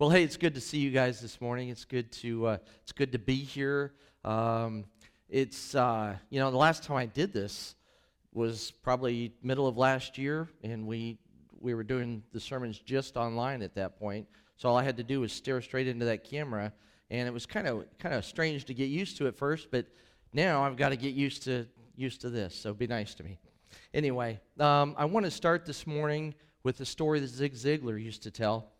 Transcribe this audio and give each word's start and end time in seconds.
Well, 0.00 0.08
hey, 0.08 0.22
it's 0.22 0.38
good 0.38 0.54
to 0.54 0.62
see 0.62 0.78
you 0.78 0.90
guys 0.90 1.20
this 1.20 1.42
morning. 1.42 1.68
It's 1.68 1.84
good 1.84 2.10
to 2.12 2.46
uh, 2.46 2.56
it's 2.80 2.92
good 2.92 3.12
to 3.12 3.18
be 3.18 3.34
here. 3.34 3.92
Um, 4.24 4.86
it's 5.28 5.74
uh, 5.74 6.16
you 6.30 6.40
know 6.40 6.50
the 6.50 6.56
last 6.56 6.84
time 6.84 6.96
I 6.96 7.04
did 7.04 7.34
this 7.34 7.74
was 8.32 8.70
probably 8.82 9.34
middle 9.42 9.66
of 9.66 9.76
last 9.76 10.16
year, 10.16 10.48
and 10.62 10.86
we 10.86 11.18
we 11.60 11.74
were 11.74 11.84
doing 11.84 12.22
the 12.32 12.40
sermons 12.40 12.78
just 12.78 13.18
online 13.18 13.60
at 13.60 13.74
that 13.74 13.98
point. 13.98 14.26
So 14.56 14.70
all 14.70 14.78
I 14.78 14.84
had 14.84 14.96
to 14.96 15.02
do 15.02 15.20
was 15.20 15.34
stare 15.34 15.60
straight 15.60 15.86
into 15.86 16.06
that 16.06 16.24
camera, 16.24 16.72
and 17.10 17.28
it 17.28 17.30
was 17.30 17.44
kind 17.44 17.66
of 17.66 17.84
kind 17.98 18.14
of 18.14 18.24
strange 18.24 18.64
to 18.64 18.72
get 18.72 18.88
used 18.88 19.18
to 19.18 19.26
at 19.26 19.36
first, 19.36 19.70
but 19.70 19.84
now 20.32 20.64
I've 20.64 20.78
got 20.78 20.88
to 20.88 20.96
get 20.96 21.12
used 21.12 21.42
to 21.42 21.66
used 21.94 22.22
to 22.22 22.30
this. 22.30 22.54
So 22.54 22.72
be 22.72 22.86
nice 22.86 23.14
to 23.16 23.22
me. 23.22 23.38
Anyway, 23.92 24.40
um, 24.60 24.94
I 24.96 25.04
want 25.04 25.26
to 25.26 25.30
start 25.30 25.66
this 25.66 25.86
morning 25.86 26.34
with 26.62 26.80
a 26.80 26.86
story 26.86 27.20
that 27.20 27.28
Zig 27.28 27.52
Ziglar 27.52 28.02
used 28.02 28.22
to 28.22 28.30
tell. 28.30 28.72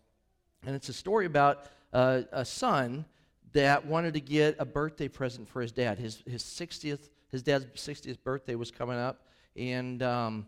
And 0.67 0.77
it's 0.77 0.89
a 0.89 0.93
story 0.93 1.27
about 1.27 1.67
uh, 1.93 2.23
a 2.33 2.45
son 2.45 3.05
that 3.53 3.87
wanted 3.87 4.15
to 4.15 4.21
get 4.21 4.57
a 4.59 4.65
birthday 4.65 5.09
present 5.09 5.49
for 5.49 5.63
his 5.63 5.73
dad. 5.73 5.99
His, 5.99 6.23
his 6.27 6.43
60th, 6.43 7.09
his 7.31 7.43
dad's 7.43 7.65
60th 7.65 8.23
birthday 8.23 8.55
was 8.55 8.71
coming 8.71 8.99
up, 8.99 9.27
and 9.57 10.03
um, 10.03 10.47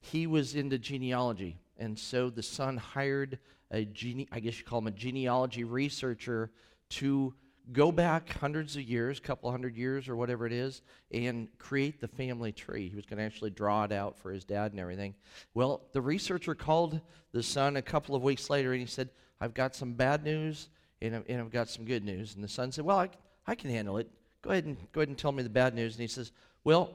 he 0.00 0.26
was 0.26 0.54
into 0.54 0.78
genealogy. 0.78 1.58
And 1.78 1.98
so 1.98 2.28
the 2.28 2.42
son 2.42 2.76
hired 2.76 3.38
a 3.70 3.84
gene, 3.84 4.26
I 4.30 4.40
guess 4.40 4.58
you 4.58 4.64
call 4.64 4.80
him 4.80 4.88
a 4.88 4.92
genealogy 4.92 5.64
researcher 5.64 6.50
to 6.90 7.32
go 7.70 7.92
back 7.92 8.30
hundreds 8.38 8.76
of 8.76 8.82
years, 8.82 9.20
couple 9.20 9.50
hundred 9.50 9.76
years 9.76 10.08
or 10.08 10.16
whatever 10.16 10.46
it 10.46 10.52
is, 10.52 10.82
and 11.12 11.48
create 11.58 12.00
the 12.00 12.08
family 12.08 12.52
tree. 12.52 12.88
He 12.88 12.96
was 12.96 13.06
going 13.06 13.18
to 13.18 13.24
actually 13.24 13.50
draw 13.50 13.84
it 13.84 13.92
out 13.92 14.18
for 14.18 14.32
his 14.32 14.44
dad 14.44 14.72
and 14.72 14.80
everything. 14.80 15.14
Well, 15.54 15.82
the 15.92 16.00
researcher 16.00 16.54
called 16.54 17.00
the 17.32 17.42
son 17.42 17.76
a 17.76 17.82
couple 17.82 18.14
of 18.14 18.22
weeks 18.22 18.50
later 18.50 18.72
and 18.72 18.80
he 18.80 18.86
said, 18.86 19.10
I've 19.40 19.54
got 19.54 19.74
some 19.74 19.94
bad 19.94 20.24
news 20.24 20.68
and, 21.00 21.22
and 21.28 21.40
I've 21.40 21.50
got 21.50 21.68
some 21.68 21.84
good 21.84 22.04
news. 22.04 22.34
And 22.34 22.42
the 22.42 22.48
son 22.48 22.72
said, 22.72 22.84
Well, 22.84 22.98
I, 22.98 23.10
I 23.46 23.54
can 23.54 23.70
handle 23.70 23.98
it. 23.98 24.08
Go 24.42 24.50
ahead 24.50 24.64
and 24.64 24.76
go 24.92 25.00
ahead 25.00 25.08
and 25.08 25.18
tell 25.18 25.32
me 25.32 25.42
the 25.42 25.48
bad 25.48 25.74
news. 25.74 25.94
And 25.94 26.00
he 26.00 26.08
says, 26.08 26.32
Well, 26.64 26.90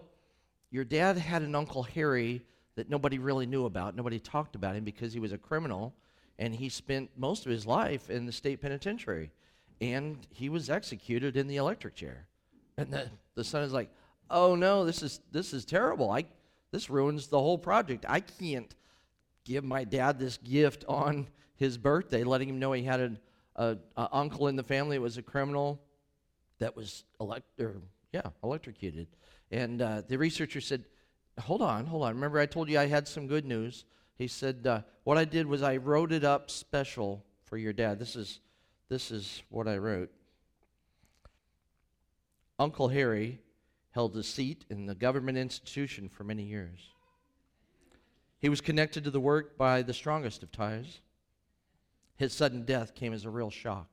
your 0.69 0.83
dad 0.83 1.17
had 1.17 1.41
an 1.41 1.55
uncle 1.55 1.83
Harry 1.83 2.41
that 2.75 2.89
nobody 2.89 3.19
really 3.19 3.45
knew 3.45 3.65
about. 3.65 3.95
Nobody 3.95 4.19
talked 4.19 4.55
about 4.55 4.75
him 4.75 4.83
because 4.83 5.13
he 5.13 5.19
was 5.19 5.31
a 5.31 5.37
criminal 5.37 5.93
and 6.39 6.53
he 6.53 6.69
spent 6.69 7.09
most 7.17 7.45
of 7.45 7.51
his 7.51 7.65
life 7.65 8.09
in 8.09 8.25
the 8.25 8.31
state 8.31 8.61
penitentiary 8.61 9.31
and 9.81 10.25
he 10.31 10.49
was 10.49 10.69
executed 10.69 11.37
in 11.37 11.47
the 11.47 11.57
electric 11.57 11.95
chair. 11.95 12.27
And 12.77 12.91
the, 12.91 13.09
the 13.35 13.43
son 13.43 13.63
is 13.63 13.73
like, 13.73 13.89
oh 14.29 14.55
no, 14.55 14.85
this 14.85 15.03
is 15.03 15.19
this 15.31 15.53
is 15.53 15.65
terrible. 15.65 16.11
I 16.11 16.25
this 16.71 16.89
ruins 16.89 17.27
the 17.27 17.39
whole 17.39 17.57
project. 17.57 18.05
I 18.07 18.19
can't 18.19 18.73
give 19.45 19.63
my 19.63 19.83
dad 19.83 20.19
this 20.19 20.37
gift 20.37 20.83
on 20.87 21.27
his 21.55 21.77
birthday, 21.77 22.23
letting 22.23 22.49
him 22.49 22.59
know 22.59 22.71
he 22.73 22.83
had 22.83 22.99
an 22.99 23.19
a, 23.55 23.77
a 23.95 24.09
uncle 24.11 24.47
in 24.47 24.55
the 24.55 24.63
family 24.63 24.97
that 24.97 25.01
was 25.01 25.17
a 25.17 25.23
criminal 25.23 25.81
that 26.59 26.75
was 26.75 27.03
elect 27.19 27.59
or 27.59 27.75
yeah 28.13 28.29
electrocuted. 28.43 29.07
And 29.51 29.81
uh, 29.81 30.01
the 30.07 30.17
researcher 30.17 30.61
said, 30.61 30.85
hold 31.39 31.61
on, 31.61 31.85
hold 31.85 32.03
on. 32.03 32.15
Remember 32.15 32.39
I 32.39 32.45
told 32.45 32.69
you 32.69 32.79
I 32.79 32.87
had 32.87 33.07
some 33.07 33.27
good 33.27 33.45
news. 33.45 33.85
He 34.15 34.27
said, 34.27 34.65
uh, 34.67 34.81
what 35.03 35.17
I 35.17 35.25
did 35.25 35.45
was 35.45 35.61
I 35.61 35.77
wrote 35.77 36.11
it 36.11 36.23
up 36.23 36.49
special 36.49 37.23
for 37.45 37.57
your 37.57 37.73
dad. 37.73 37.99
This 37.99 38.15
is 38.15 38.39
this 38.89 39.11
is 39.11 39.43
what 39.49 39.67
I 39.67 39.77
wrote. 39.77 40.11
Uncle 42.59 42.87
Harry 42.87 43.39
held 43.91 44.15
a 44.15 44.23
seat 44.23 44.65
in 44.69 44.85
the 44.85 44.95
government 44.95 45.37
institution 45.37 46.09
for 46.09 46.23
many 46.23 46.43
years. 46.43 46.89
He 48.39 48.49
was 48.49 48.61
connected 48.61 49.03
to 49.03 49.11
the 49.11 49.19
work 49.19 49.57
by 49.57 49.81
the 49.81 49.93
strongest 49.93 50.43
of 50.43 50.51
ties. 50.51 50.99
His 52.15 52.33
sudden 52.33 52.63
death 52.63 52.95
came 52.95 53.13
as 53.13 53.25
a 53.25 53.29
real 53.29 53.49
shock. 53.49 53.87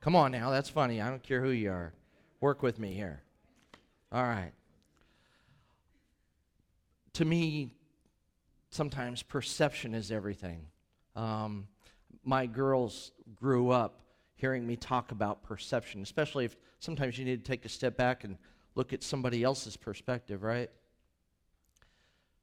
Come 0.00 0.16
on 0.16 0.32
now, 0.32 0.50
that's 0.50 0.68
funny. 0.68 1.00
I 1.00 1.08
don't 1.08 1.22
care 1.22 1.42
who 1.42 1.50
you 1.50 1.70
are. 1.70 1.92
Work 2.40 2.62
with 2.62 2.78
me 2.78 2.92
here. 2.92 3.22
All 4.10 4.24
right. 4.24 4.52
To 7.14 7.24
me, 7.24 7.74
sometimes 8.70 9.22
perception 9.22 9.94
is 9.94 10.10
everything. 10.10 10.66
Um, 11.14 11.68
my 12.24 12.46
girls 12.46 13.12
grew 13.34 13.70
up 13.70 14.00
hearing 14.34 14.66
me 14.66 14.76
talk 14.76 15.12
about 15.12 15.42
perception, 15.42 16.02
especially 16.02 16.44
if 16.44 16.56
sometimes 16.80 17.18
you 17.18 17.24
need 17.24 17.44
to 17.44 17.48
take 17.48 17.64
a 17.64 17.68
step 17.68 17.96
back 17.96 18.24
and 18.24 18.36
look 18.74 18.92
at 18.92 19.02
somebody 19.02 19.42
else's 19.44 19.76
perspective, 19.76 20.42
right? 20.42 20.70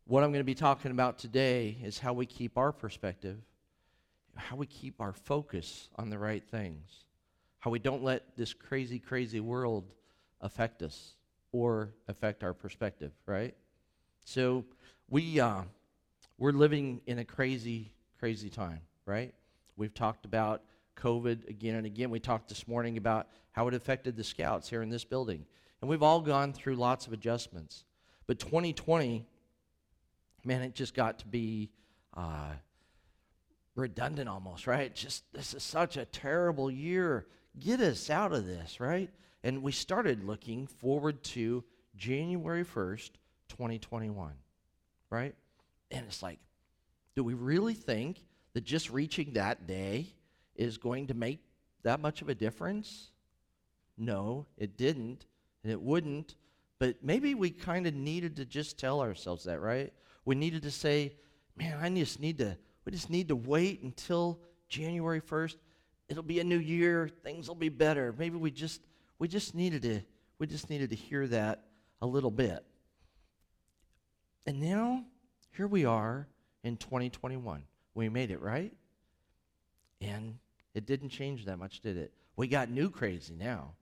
What 0.06 0.23
I'm 0.23 0.31
going 0.31 0.40
to 0.40 0.45
be 0.45 0.56
talking 0.56 0.91
about 0.91 1.19
today 1.19 1.78
is 1.84 2.00
how 2.00 2.13
we 2.13 2.25
keep 2.25 2.57
our 2.57 2.72
perspective, 2.72 3.38
how 4.35 4.56
we 4.56 4.66
keep 4.66 5.01
our 5.01 5.13
focus 5.13 5.90
on 5.97 6.09
the 6.09 6.17
right 6.17 6.44
things, 6.44 7.06
how 7.59 7.69
we 7.69 7.79
don't 7.79 8.03
let 8.03 8.35
this 8.38 8.53
crazy, 8.53 8.97
crazy 8.97 9.40
world 9.40 9.91
affect 10.41 10.81
us 10.81 11.16
or 11.51 11.90
affect 12.07 12.44
our 12.44 12.53
perspective, 12.53 13.11
right? 13.25 13.56
So 14.23 14.63
we 15.09 15.40
uh, 15.40 15.63
we're 16.38 16.53
living 16.53 17.01
in 17.06 17.19
a 17.19 17.25
crazy, 17.25 17.91
crazy 18.19 18.50
time, 18.50 18.81
right? 19.06 19.34
We've 19.79 19.94
talked 19.94 20.25
about 20.25 20.62
COVID 20.97 21.47
again 21.47 21.75
and 21.75 21.85
again. 21.85 22.09
We 22.09 22.19
talked 22.19 22.50
this 22.50 22.67
morning 22.67 22.97
about 22.97 23.28
how 23.53 23.69
it 23.69 23.73
affected 23.73 24.17
the 24.17 24.25
scouts 24.25 24.69
here 24.69 24.81
in 24.81 24.90
this 24.90 25.06
building. 25.06 25.45
And 25.79 25.90
we've 25.90 26.03
all 26.03 26.19
gone 26.19 26.51
through 26.51 26.75
lots 26.75 27.07
of 27.07 27.13
adjustments. 27.13 27.85
But 28.28 28.40
2020, 28.40 29.25
man, 30.44 30.62
it 30.63 30.75
just 30.75 30.94
got 30.94 31.19
to 31.19 31.28
be 31.28 31.69
uh, 32.16 32.51
redundant 33.73 34.28
almost, 34.28 34.67
right? 34.67 34.94
Just 34.94 35.23
this 35.31 35.53
is 35.53 35.63
such 35.63 35.96
a 35.96 36.03
terrible 36.03 36.69
year. 36.69 37.25
Get 37.57 37.79
us 37.79 38.09
out 38.09 38.34
of 38.34 38.46
this, 38.46 38.81
right? 38.81 39.09
And 39.46 39.63
we 39.63 39.72
started 39.72 40.25
looking 40.25 40.67
forward 40.67 41.23
to 41.23 41.63
January 41.96 42.66
1st, 42.66 43.11
2021, 43.47 44.34
right? 45.09 45.34
And 45.90 46.06
it's 46.06 46.22
like, 46.22 46.40
do 47.16 47.23
we 47.23 47.34
really 47.34 47.73
think 47.73 48.19
that 48.53 48.63
just 48.63 48.89
reaching 48.89 49.33
that 49.33 49.67
day 49.67 50.07
is 50.55 50.77
going 50.77 51.07
to 51.07 51.13
make 51.13 51.39
that 51.83 51.99
much 51.99 52.21
of 52.21 52.29
a 52.29 52.35
difference? 52.35 53.11
No, 53.97 54.45
it 54.57 54.77
didn't, 54.77 55.25
and 55.63 55.71
it 55.71 55.81
wouldn't. 55.81 56.35
But 56.79 57.03
maybe 57.03 57.35
we 57.35 57.49
kind 57.49 57.85
of 57.85 57.93
needed 57.93 58.37
to 58.37 58.45
just 58.45 58.79
tell 58.79 59.01
ourselves 59.01 59.43
that, 59.43 59.59
right? 59.59 59.93
We 60.25 60.35
needed 60.35 60.63
to 60.63 60.71
say, 60.71 61.13
man, 61.57 61.77
I 61.81 61.89
just 61.89 62.19
need 62.19 62.37
to, 62.37 62.57
we 62.85 62.91
just 62.91 63.09
need 63.09 63.27
to 63.27 63.35
wait 63.35 63.81
until 63.81 64.39
January 64.69 65.21
1st. 65.21 65.55
It'll 66.07 66.23
be 66.23 66.39
a 66.39 66.43
new 66.43 66.57
year, 66.57 67.09
things 67.23 67.47
will 67.47 67.55
be 67.55 67.69
better. 67.69 68.16
Maybe 68.17 68.37
we 68.37 68.51
just, 68.51 68.81
we 69.19 69.27
just 69.27 69.53
needed 69.53 69.81
to, 69.83 70.01
we 70.39 70.47
just 70.47 70.69
needed 70.69 70.89
to 70.91 70.95
hear 70.95 71.27
that 71.27 71.66
a 72.01 72.07
little 72.07 72.31
bit. 72.31 72.66
And 74.45 74.59
now, 74.59 75.03
here 75.51 75.67
we 75.67 75.85
are 75.85 76.27
in 76.63 76.77
2021 76.77 77.63
we 77.94 78.09
made 78.09 78.31
it, 78.31 78.41
right? 78.41 78.73
And 80.01 80.38
it 80.73 80.85
didn't 80.85 81.09
change 81.09 81.45
that 81.45 81.57
much, 81.57 81.81
did 81.81 81.97
it? 81.97 82.13
We 82.35 82.47
got 82.47 82.69
new 82.69 82.89
crazy 82.89 83.35
now. 83.35 83.73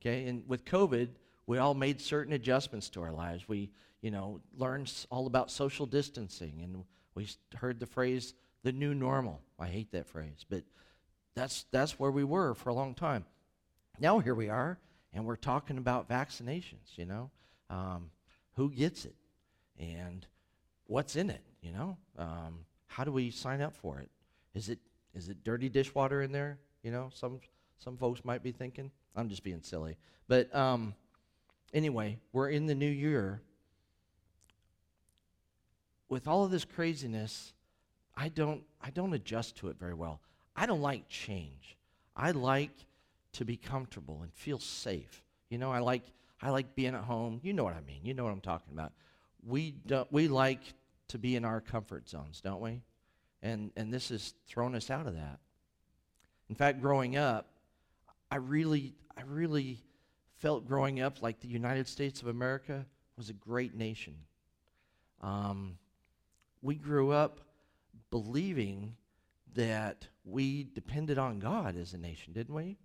Okay? 0.00 0.26
And 0.26 0.42
with 0.48 0.64
COVID, 0.64 1.08
we 1.46 1.58
all 1.58 1.74
made 1.74 2.00
certain 2.00 2.32
adjustments 2.32 2.88
to 2.90 3.02
our 3.02 3.12
lives. 3.12 3.48
We, 3.48 3.70
you 4.02 4.10
know, 4.10 4.40
learned 4.56 4.92
all 5.10 5.26
about 5.26 5.50
social 5.50 5.86
distancing 5.86 6.60
and 6.62 6.84
we 7.14 7.28
heard 7.54 7.80
the 7.80 7.86
phrase 7.86 8.34
the 8.64 8.72
new 8.72 8.94
normal. 8.94 9.40
I 9.58 9.66
hate 9.66 9.92
that 9.92 10.06
phrase, 10.06 10.44
but 10.48 10.64
that's 11.34 11.66
that's 11.70 11.98
where 11.98 12.10
we 12.10 12.24
were 12.24 12.54
for 12.54 12.70
a 12.70 12.74
long 12.74 12.94
time. 12.94 13.24
Now 14.00 14.18
here 14.18 14.34
we 14.34 14.48
are, 14.48 14.78
and 15.12 15.24
we're 15.24 15.36
talking 15.36 15.78
about 15.78 16.08
vaccinations. 16.08 16.96
You 16.96 17.04
know, 17.04 17.30
um, 17.70 18.10
who 18.56 18.70
gets 18.70 19.04
it, 19.04 19.14
and 19.78 20.26
what's 20.86 21.14
in 21.14 21.30
it. 21.30 21.42
You 21.62 21.72
know, 21.72 21.96
um, 22.18 22.60
how 22.94 23.02
do 23.02 23.10
we 23.10 23.28
sign 23.30 23.60
up 23.60 23.74
for 23.74 23.98
it? 23.98 24.08
Is 24.54 24.68
it 24.68 24.78
is 25.14 25.28
it 25.28 25.42
dirty 25.42 25.68
dishwater 25.68 26.22
in 26.22 26.30
there? 26.30 26.58
You 26.84 26.92
know, 26.92 27.10
some 27.12 27.40
some 27.76 27.96
folks 27.96 28.24
might 28.24 28.42
be 28.42 28.52
thinking. 28.52 28.92
I'm 29.16 29.28
just 29.28 29.42
being 29.42 29.62
silly. 29.62 29.96
But 30.28 30.54
um, 30.54 30.94
anyway, 31.72 32.18
we're 32.32 32.50
in 32.50 32.66
the 32.66 32.74
new 32.74 32.90
year. 32.90 33.42
With 36.08 36.28
all 36.28 36.44
of 36.44 36.52
this 36.52 36.64
craziness, 36.64 37.52
I 38.16 38.28
don't 38.28 38.62
I 38.80 38.90
don't 38.90 39.12
adjust 39.12 39.56
to 39.56 39.68
it 39.68 39.76
very 39.76 39.94
well. 39.94 40.20
I 40.54 40.66
don't 40.66 40.80
like 40.80 41.08
change. 41.08 41.76
I 42.14 42.30
like 42.30 42.86
to 43.32 43.44
be 43.44 43.56
comfortable 43.56 44.20
and 44.22 44.32
feel 44.32 44.60
safe. 44.60 45.24
You 45.50 45.58
know, 45.58 45.72
I 45.72 45.80
like 45.80 46.04
I 46.40 46.50
like 46.50 46.76
being 46.76 46.94
at 46.94 47.02
home. 47.02 47.40
You 47.42 47.54
know 47.54 47.64
what 47.64 47.74
I 47.74 47.80
mean. 47.80 48.02
You 48.04 48.14
know 48.14 48.22
what 48.22 48.32
I'm 48.32 48.40
talking 48.40 48.72
about. 48.72 48.92
We 49.44 49.72
don't 49.84 50.10
we 50.12 50.28
like 50.28 50.60
to 51.08 51.18
be 51.18 51.36
in 51.36 51.44
our 51.44 51.60
comfort 51.60 52.08
zones, 52.08 52.40
don't 52.40 52.60
we? 52.60 52.82
And, 53.42 53.70
and 53.76 53.92
this 53.92 54.08
has 54.08 54.34
thrown 54.46 54.74
us 54.74 54.90
out 54.90 55.06
of 55.06 55.14
that. 55.14 55.38
In 56.48 56.54
fact, 56.54 56.80
growing 56.80 57.16
up, 57.16 57.48
I 58.30 58.36
really, 58.36 58.94
I 59.16 59.22
really 59.26 59.80
felt 60.36 60.66
growing 60.66 61.00
up 61.00 61.22
like 61.22 61.40
the 61.40 61.48
United 61.48 61.88
States 61.88 62.22
of 62.22 62.28
America 62.28 62.86
was 63.16 63.30
a 63.30 63.34
great 63.34 63.74
nation. 63.74 64.14
Um, 65.20 65.78
we 66.62 66.74
grew 66.74 67.12
up 67.12 67.40
believing 68.10 68.96
that 69.54 70.06
we 70.24 70.64
depended 70.64 71.18
on 71.18 71.38
God 71.38 71.76
as 71.76 71.94
a 71.94 71.98
nation, 71.98 72.32
didn't 72.32 72.54
we? 72.54 72.76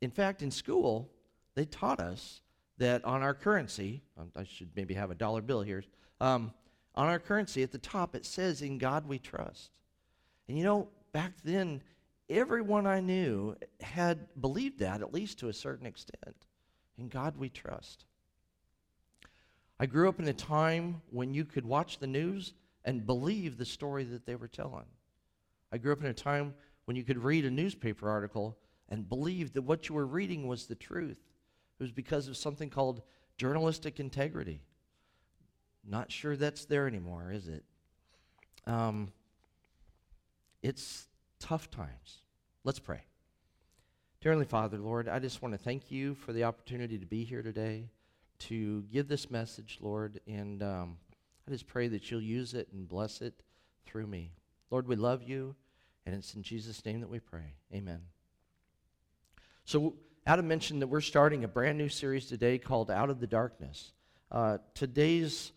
In 0.00 0.10
fact, 0.10 0.42
in 0.42 0.50
school, 0.50 1.10
they 1.54 1.64
taught 1.64 2.00
us 2.00 2.40
that 2.82 3.04
on 3.04 3.22
our 3.22 3.32
currency, 3.32 4.02
um, 4.18 4.32
I 4.34 4.42
should 4.42 4.70
maybe 4.74 4.94
have 4.94 5.12
a 5.12 5.14
dollar 5.14 5.40
bill 5.40 5.62
here, 5.62 5.84
um, 6.20 6.52
on 6.96 7.06
our 7.06 7.20
currency 7.20 7.62
at 7.62 7.70
the 7.70 7.78
top 7.78 8.16
it 8.16 8.26
says, 8.26 8.60
In 8.60 8.76
God 8.76 9.06
we 9.06 9.20
trust. 9.20 9.70
And 10.48 10.58
you 10.58 10.64
know, 10.64 10.88
back 11.12 11.32
then, 11.44 11.80
everyone 12.28 12.88
I 12.88 12.98
knew 12.98 13.54
had 13.80 14.26
believed 14.40 14.80
that, 14.80 15.00
at 15.00 15.14
least 15.14 15.38
to 15.38 15.48
a 15.48 15.52
certain 15.52 15.86
extent. 15.86 16.46
In 16.98 17.08
God 17.08 17.36
we 17.36 17.48
trust. 17.48 18.04
I 19.78 19.86
grew 19.86 20.08
up 20.08 20.18
in 20.18 20.26
a 20.26 20.32
time 20.32 21.02
when 21.10 21.32
you 21.32 21.44
could 21.44 21.64
watch 21.64 21.98
the 21.98 22.06
news 22.08 22.52
and 22.84 23.06
believe 23.06 23.58
the 23.58 23.64
story 23.64 24.02
that 24.04 24.26
they 24.26 24.34
were 24.34 24.48
telling. 24.48 24.86
I 25.70 25.78
grew 25.78 25.92
up 25.92 26.00
in 26.00 26.06
a 26.06 26.14
time 26.14 26.54
when 26.86 26.96
you 26.96 27.04
could 27.04 27.22
read 27.22 27.44
a 27.44 27.50
newspaper 27.50 28.10
article 28.10 28.58
and 28.88 29.08
believe 29.08 29.52
that 29.52 29.62
what 29.62 29.88
you 29.88 29.94
were 29.94 30.06
reading 30.06 30.48
was 30.48 30.66
the 30.66 30.74
truth. 30.74 31.31
It 31.78 31.82
was 31.82 31.92
because 31.92 32.28
of 32.28 32.36
something 32.36 32.70
called 32.70 33.02
journalistic 33.36 33.98
integrity. 33.98 34.62
Not 35.84 36.12
sure 36.12 36.36
that's 36.36 36.64
there 36.64 36.86
anymore, 36.86 37.32
is 37.32 37.48
it? 37.48 37.64
Um, 38.66 39.12
it's 40.62 41.08
tough 41.40 41.70
times. 41.70 42.22
Let's 42.62 42.78
pray. 42.78 43.02
Dear 44.20 44.32
Heavenly 44.32 44.46
Father, 44.46 44.78
Lord, 44.78 45.08
I 45.08 45.18
just 45.18 45.42
want 45.42 45.52
to 45.52 45.58
thank 45.58 45.90
you 45.90 46.14
for 46.14 46.32
the 46.32 46.44
opportunity 46.44 46.96
to 46.98 47.06
be 47.06 47.24
here 47.24 47.42
today, 47.42 47.90
to 48.40 48.82
give 48.82 49.08
this 49.08 49.28
message, 49.28 49.78
Lord, 49.80 50.20
and 50.28 50.62
um, 50.62 50.96
I 51.48 51.50
just 51.50 51.66
pray 51.66 51.88
that 51.88 52.08
you'll 52.08 52.22
use 52.22 52.54
it 52.54 52.68
and 52.72 52.88
bless 52.88 53.20
it 53.20 53.42
through 53.84 54.06
me. 54.06 54.30
Lord, 54.70 54.86
we 54.86 54.94
love 54.94 55.24
you, 55.24 55.56
and 56.06 56.14
it's 56.14 56.34
in 56.34 56.42
Jesus' 56.42 56.84
name 56.84 57.00
that 57.00 57.10
we 57.10 57.18
pray. 57.18 57.54
Amen. 57.74 58.02
So, 59.64 59.94
Adam 60.24 60.46
mentioned 60.46 60.80
that 60.80 60.86
we're 60.86 61.00
starting 61.00 61.42
a 61.42 61.48
brand 61.48 61.76
new 61.76 61.88
series 61.88 62.26
today 62.26 62.56
called 62.56 62.92
Out 62.92 63.10
of 63.10 63.18
the 63.18 63.26
Darkness. 63.26 63.92
Uh, 64.30 64.58
today's, 64.72 65.50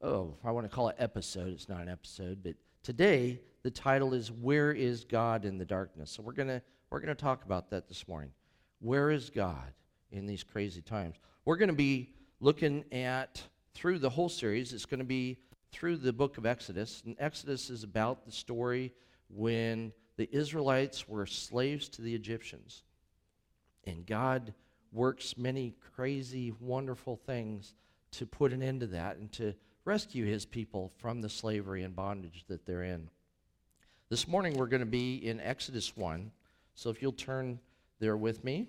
oh, 0.00 0.36
I 0.44 0.52
want 0.52 0.70
to 0.70 0.74
call 0.74 0.88
it 0.88 0.94
episode. 1.00 1.48
It's 1.48 1.68
not 1.68 1.80
an 1.80 1.88
episode, 1.88 2.38
but 2.44 2.54
today 2.84 3.40
the 3.64 3.72
title 3.72 4.14
is 4.14 4.30
Where 4.30 4.70
is 4.70 5.04
God 5.04 5.44
in 5.44 5.58
the 5.58 5.64
Darkness? 5.64 6.12
So, 6.12 6.22
we're 6.22 6.32
going 6.32 6.48
to 6.48 6.62
we're 6.90 7.00
going 7.00 7.08
to 7.08 7.20
talk 7.20 7.44
about 7.44 7.70
that 7.70 7.88
this 7.88 8.06
morning. 8.06 8.30
Where 8.78 9.10
is 9.10 9.30
God 9.30 9.72
in 10.12 10.26
these 10.26 10.44
crazy 10.44 10.80
times? 10.80 11.16
We're 11.44 11.56
going 11.56 11.70
to 11.70 11.74
be 11.74 12.10
looking 12.38 12.84
at, 12.92 13.42
through 13.74 13.98
the 13.98 14.10
whole 14.10 14.28
series, 14.28 14.72
it's 14.72 14.86
going 14.86 15.00
to 15.00 15.04
be 15.04 15.38
through 15.72 15.96
the 15.96 16.12
book 16.12 16.38
of 16.38 16.46
Exodus. 16.46 17.02
And 17.04 17.16
Exodus 17.18 17.68
is 17.68 17.82
about 17.82 18.26
the 18.26 18.30
story 18.30 18.92
when 19.28 19.92
the 20.16 20.32
Israelites 20.32 21.08
were 21.08 21.26
slaves 21.26 21.88
to 21.88 22.02
the 22.02 22.14
Egyptians. 22.14 22.84
And 23.86 24.06
God 24.06 24.54
works 24.92 25.36
many 25.36 25.74
crazy, 25.94 26.52
wonderful 26.60 27.16
things 27.16 27.74
to 28.12 28.26
put 28.26 28.52
an 28.52 28.62
end 28.62 28.80
to 28.80 28.86
that 28.88 29.16
and 29.16 29.30
to 29.32 29.54
rescue 29.84 30.24
his 30.24 30.46
people 30.46 30.92
from 30.96 31.20
the 31.20 31.28
slavery 31.28 31.82
and 31.82 31.94
bondage 31.94 32.44
that 32.48 32.64
they're 32.64 32.84
in. 32.84 33.10
This 34.08 34.28
morning 34.28 34.54
we're 34.56 34.66
going 34.66 34.80
to 34.80 34.86
be 34.86 35.16
in 35.16 35.40
Exodus 35.40 35.96
1. 35.96 36.30
So 36.74 36.90
if 36.90 37.02
you'll 37.02 37.12
turn 37.12 37.58
there 37.98 38.16
with 38.16 38.44
me. 38.44 38.68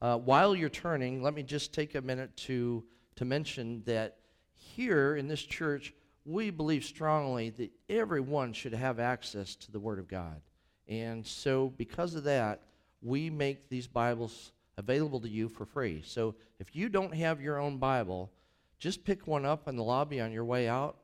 Uh, 0.00 0.16
while 0.16 0.54
you're 0.54 0.68
turning, 0.68 1.22
let 1.22 1.34
me 1.34 1.42
just 1.42 1.72
take 1.72 1.94
a 1.94 2.00
minute 2.00 2.36
to, 2.36 2.84
to 3.16 3.24
mention 3.24 3.82
that 3.84 4.18
here 4.52 5.16
in 5.16 5.26
this 5.26 5.42
church, 5.42 5.92
we 6.24 6.50
believe 6.50 6.84
strongly 6.84 7.50
that 7.50 7.72
everyone 7.88 8.52
should 8.52 8.74
have 8.74 9.00
access 9.00 9.56
to 9.56 9.72
the 9.72 9.80
Word 9.80 9.98
of 9.98 10.06
God. 10.06 10.40
And 10.86 11.26
so, 11.26 11.72
because 11.76 12.14
of 12.14 12.24
that, 12.24 12.62
we 13.02 13.30
make 13.30 13.68
these 13.68 13.86
Bibles 13.86 14.52
available 14.76 15.20
to 15.20 15.28
you 15.28 15.48
for 15.48 15.64
free. 15.64 16.02
So, 16.04 16.34
if 16.58 16.74
you 16.74 16.88
don't 16.88 17.14
have 17.14 17.40
your 17.40 17.58
own 17.58 17.78
Bible, 17.78 18.30
just 18.78 19.04
pick 19.04 19.26
one 19.26 19.44
up 19.44 19.68
in 19.68 19.76
the 19.76 19.82
lobby 19.82 20.20
on 20.20 20.32
your 20.32 20.44
way 20.44 20.68
out. 20.68 20.96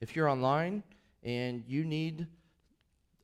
If 0.00 0.16
you're 0.16 0.28
online 0.28 0.82
and 1.22 1.62
you 1.66 1.84
need 1.84 2.26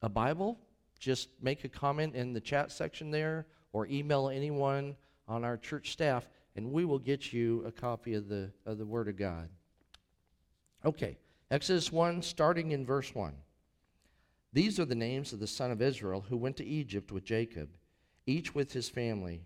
a 0.02 0.08
Bible, 0.08 0.58
just 0.98 1.28
make 1.40 1.64
a 1.64 1.68
comment 1.68 2.14
in 2.14 2.32
the 2.32 2.40
chat 2.40 2.72
section 2.72 3.10
there 3.10 3.46
or 3.72 3.86
email 3.86 4.28
anyone 4.28 4.96
on 5.26 5.44
our 5.44 5.56
church 5.56 5.92
staff 5.92 6.28
and 6.58 6.72
we 6.72 6.84
will 6.84 6.98
get 6.98 7.32
you 7.32 7.62
a 7.64 7.70
copy 7.70 8.14
of 8.14 8.28
the, 8.28 8.50
of 8.66 8.78
the 8.78 8.84
Word 8.84 9.06
of 9.06 9.16
God. 9.16 9.48
Okay, 10.84 11.16
Exodus 11.52 11.92
1, 11.92 12.20
starting 12.20 12.72
in 12.72 12.84
verse 12.84 13.14
1. 13.14 13.32
These 14.52 14.80
are 14.80 14.84
the 14.84 14.96
names 14.96 15.32
of 15.32 15.38
the 15.38 15.46
son 15.46 15.70
of 15.70 15.80
Israel 15.80 16.24
who 16.28 16.36
went 16.36 16.56
to 16.56 16.66
Egypt 16.66 17.12
with 17.12 17.24
Jacob, 17.24 17.68
each 18.28 18.54
with 18.54 18.72
his 18.72 18.88
family 18.88 19.42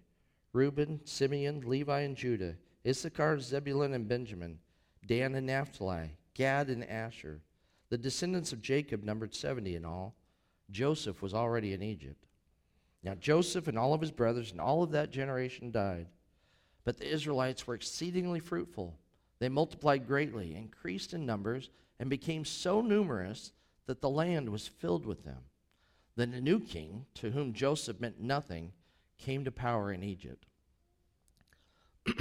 Reuben, 0.53 1.01
Simeon, 1.05 1.63
Levi, 1.65 2.01
and 2.01 2.15
Judah, 2.15 2.57
Issachar, 2.87 3.41
Zebulun, 3.41 3.95
and 3.95 4.07
Benjamin, 4.07 4.59
Dan 5.07 5.35
and 5.35 5.47
Naphtali, 5.47 6.11
Gad 6.35 6.69
and 6.69 6.85
Asher. 6.85 7.41
The 7.89 7.97
descendants 7.97 8.53
of 8.53 8.61
Jacob 8.61 9.03
numbered 9.03 9.35
70 9.35 9.77
in 9.77 9.85
all. 9.87 10.15
Joseph 10.71 11.23
was 11.23 11.33
already 11.33 11.73
in 11.73 11.83
Egypt. 11.83 12.27
Now, 13.03 13.15
Joseph 13.15 13.67
and 13.67 13.79
all 13.79 13.95
of 13.95 14.01
his 14.01 14.11
brothers 14.11 14.51
and 14.51 14.61
all 14.61 14.83
of 14.83 14.91
that 14.91 15.11
generation 15.11 15.71
died. 15.71 16.07
But 16.85 16.99
the 16.99 17.11
Israelites 17.11 17.67
were 17.67 17.75
exceedingly 17.75 18.41
fruitful. 18.41 18.99
They 19.39 19.49
multiplied 19.49 20.07
greatly, 20.07 20.55
increased 20.55 21.15
in 21.15 21.25
numbers, 21.25 21.71
and 21.99 22.11
became 22.11 22.45
so 22.45 22.81
numerous 22.81 23.53
that 23.87 24.01
the 24.01 24.11
land 24.11 24.49
was 24.49 24.69
filled 24.69 25.07
with 25.07 25.25
them. 25.25 25.43
Then 26.17 26.35
a 26.35 26.41
new 26.41 26.61
king, 26.61 27.07
to 27.15 27.31
whom 27.31 27.53
Joseph 27.53 28.01
meant 28.01 28.21
nothing, 28.21 28.73
came 29.19 29.45
to 29.45 29.53
power 29.53 29.93
in 29.93 30.03
Egypt. 30.03 30.47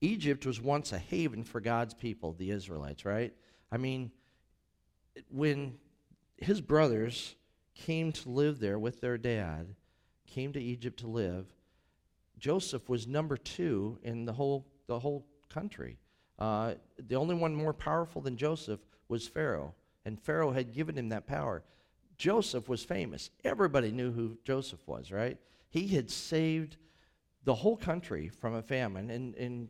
Egypt 0.00 0.44
was 0.44 0.60
once 0.60 0.92
a 0.92 0.98
haven 0.98 1.42
for 1.44 1.60
God's 1.60 1.94
people, 1.94 2.32
the 2.32 2.50
Israelites, 2.50 3.04
right? 3.04 3.32
I 3.72 3.78
mean, 3.78 4.10
when 5.30 5.78
his 6.36 6.60
brothers 6.60 7.34
came 7.74 8.12
to 8.12 8.28
live 8.28 8.58
there 8.58 8.78
with 8.78 9.00
their 9.00 9.16
dad, 9.16 9.74
came 10.26 10.52
to 10.52 10.60
Egypt 10.60 11.00
to 11.00 11.06
live, 11.06 11.46
Joseph 12.38 12.88
was 12.88 13.06
number 13.06 13.36
two 13.36 13.98
in 14.02 14.26
the 14.26 14.32
whole, 14.32 14.66
the 14.86 14.98
whole 14.98 15.26
country. 15.48 15.98
Uh, 16.38 16.74
the 16.98 17.16
only 17.16 17.34
one 17.34 17.54
more 17.54 17.72
powerful 17.72 18.20
than 18.20 18.36
Joseph 18.36 18.80
was 19.08 19.26
Pharaoh, 19.26 19.74
and 20.04 20.20
Pharaoh 20.20 20.52
had 20.52 20.74
given 20.74 20.98
him 20.98 21.08
that 21.08 21.26
power. 21.26 21.62
Joseph 22.16 22.68
was 22.68 22.84
famous. 22.84 23.30
Everybody 23.44 23.90
knew 23.90 24.12
who 24.12 24.38
Joseph 24.44 24.80
was, 24.86 25.12
right? 25.12 25.38
He 25.68 25.88
had 25.88 26.10
saved 26.10 26.76
the 27.44 27.54
whole 27.54 27.76
country 27.76 28.28
from 28.28 28.54
a 28.54 28.62
famine 28.62 29.10
and, 29.10 29.34
and 29.34 29.68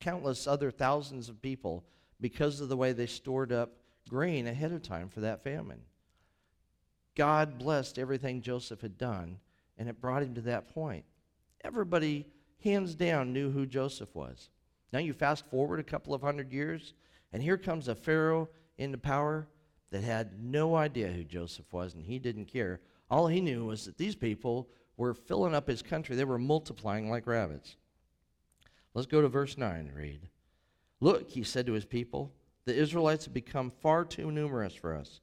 countless 0.00 0.46
other 0.46 0.70
thousands 0.70 1.28
of 1.28 1.40
people 1.40 1.84
because 2.20 2.60
of 2.60 2.68
the 2.68 2.76
way 2.76 2.92
they 2.92 3.06
stored 3.06 3.52
up 3.52 3.72
grain 4.08 4.46
ahead 4.46 4.72
of 4.72 4.82
time 4.82 5.08
for 5.08 5.20
that 5.20 5.42
famine. 5.42 5.80
God 7.14 7.58
blessed 7.58 7.98
everything 7.98 8.42
Joseph 8.42 8.80
had 8.80 8.98
done, 8.98 9.38
and 9.78 9.88
it 9.88 10.00
brought 10.00 10.22
him 10.22 10.34
to 10.34 10.40
that 10.42 10.68
point. 10.72 11.04
Everybody, 11.62 12.26
hands 12.62 12.94
down, 12.94 13.32
knew 13.32 13.50
who 13.50 13.66
Joseph 13.66 14.14
was. 14.14 14.50
Now 14.92 14.98
you 14.98 15.12
fast 15.12 15.46
forward 15.46 15.80
a 15.80 15.84
couple 15.84 16.14
of 16.14 16.22
hundred 16.22 16.52
years, 16.52 16.94
and 17.32 17.42
here 17.42 17.58
comes 17.58 17.88
a 17.88 17.94
Pharaoh 17.94 18.48
into 18.78 18.98
power 18.98 19.46
that 19.90 20.02
had 20.02 20.42
no 20.42 20.76
idea 20.76 21.08
who 21.08 21.24
Joseph 21.24 21.72
was, 21.72 21.94
and 21.94 22.04
he 22.04 22.18
didn't 22.18 22.46
care. 22.46 22.80
All 23.10 23.26
he 23.26 23.40
knew 23.40 23.66
was 23.66 23.84
that 23.86 23.98
these 23.98 24.14
people 24.14 24.68
were 24.96 25.14
filling 25.14 25.54
up 25.54 25.66
his 25.66 25.82
country, 25.82 26.14
they 26.14 26.24
were 26.24 26.38
multiplying 26.38 27.10
like 27.10 27.26
rabbits. 27.26 27.76
Let's 28.94 29.06
go 29.06 29.20
to 29.20 29.28
verse 29.28 29.56
9 29.56 29.76
and 29.76 29.96
read. 29.96 30.28
Look, 31.00 31.30
he 31.30 31.42
said 31.42 31.66
to 31.66 31.72
his 31.72 31.84
people, 31.84 32.32
the 32.66 32.74
Israelites 32.74 33.24
have 33.24 33.34
become 33.34 33.70
far 33.70 34.04
too 34.04 34.30
numerous 34.30 34.74
for 34.74 34.94
us. 34.94 35.20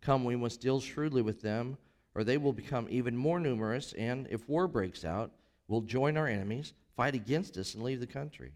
Come, 0.00 0.24
we 0.24 0.36
must 0.36 0.60
deal 0.60 0.80
shrewdly 0.80 1.22
with 1.22 1.40
them, 1.40 1.78
or 2.14 2.22
they 2.22 2.36
will 2.36 2.52
become 2.52 2.86
even 2.90 3.16
more 3.16 3.40
numerous, 3.40 3.94
and 3.94 4.28
if 4.30 4.48
war 4.48 4.68
breaks 4.68 5.04
out, 5.04 5.32
will 5.66 5.80
join 5.80 6.16
our 6.16 6.28
enemies, 6.28 6.74
fight 6.94 7.14
against 7.14 7.56
us, 7.56 7.74
and 7.74 7.82
leave 7.82 8.00
the 8.00 8.06
country. 8.06 8.52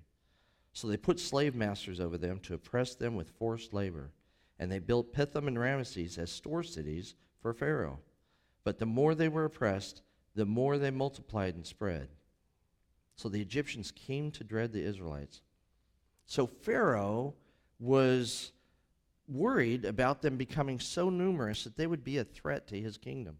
So 0.72 0.86
they 0.86 0.96
put 0.96 1.18
slave 1.18 1.54
masters 1.54 2.00
over 2.00 2.18
them 2.18 2.38
to 2.40 2.54
oppress 2.54 2.94
them 2.94 3.16
with 3.16 3.30
forced 3.30 3.72
labor. 3.72 4.10
And 4.58 4.70
they 4.70 4.78
built 4.78 5.12
Pithom 5.12 5.46
and 5.46 5.56
Ramesses 5.56 6.18
as 6.18 6.30
store 6.30 6.62
cities 6.62 7.14
for 7.40 7.52
Pharaoh. 7.52 8.00
But 8.64 8.78
the 8.78 8.86
more 8.86 9.14
they 9.14 9.28
were 9.28 9.44
oppressed, 9.44 10.02
the 10.34 10.46
more 10.46 10.78
they 10.78 10.90
multiplied 10.90 11.54
and 11.54 11.66
spread. 11.66 12.08
So 13.16 13.28
the 13.28 13.40
Egyptians 13.40 13.90
came 13.90 14.30
to 14.32 14.44
dread 14.44 14.72
the 14.72 14.82
Israelites. 14.82 15.42
So 16.26 16.46
Pharaoh 16.46 17.34
was 17.78 18.52
worried 19.28 19.84
about 19.84 20.22
them 20.22 20.36
becoming 20.36 20.80
so 20.80 21.10
numerous 21.10 21.64
that 21.64 21.76
they 21.76 21.86
would 21.86 22.04
be 22.04 22.18
a 22.18 22.24
threat 22.24 22.66
to 22.68 22.80
his 22.80 22.96
kingdom. 22.96 23.38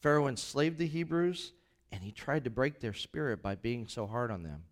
Pharaoh 0.00 0.26
enslaved 0.26 0.78
the 0.78 0.86
Hebrews, 0.86 1.52
and 1.92 2.02
he 2.02 2.10
tried 2.10 2.44
to 2.44 2.50
break 2.50 2.80
their 2.80 2.94
spirit 2.94 3.42
by 3.42 3.54
being 3.54 3.86
so 3.86 4.06
hard 4.06 4.30
on 4.30 4.42
them. 4.42 4.64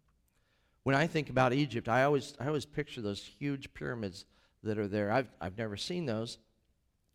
When 0.82 0.97
I 0.97 1.06
think 1.06 1.30
about 1.30 1.52
Egypt, 1.52 1.88
I 1.88 2.04
always, 2.04 2.35
I 2.40 2.47
always 2.47 2.64
picture 2.64 3.00
those 3.00 3.23
huge 3.23 3.73
pyramids 3.75 4.25
that 4.62 4.79
are 4.79 4.88
there. 4.88 5.11
I've, 5.11 5.31
I've 5.40 5.59
never 5.59 5.76
seen 5.76 6.07
those, 6.07 6.38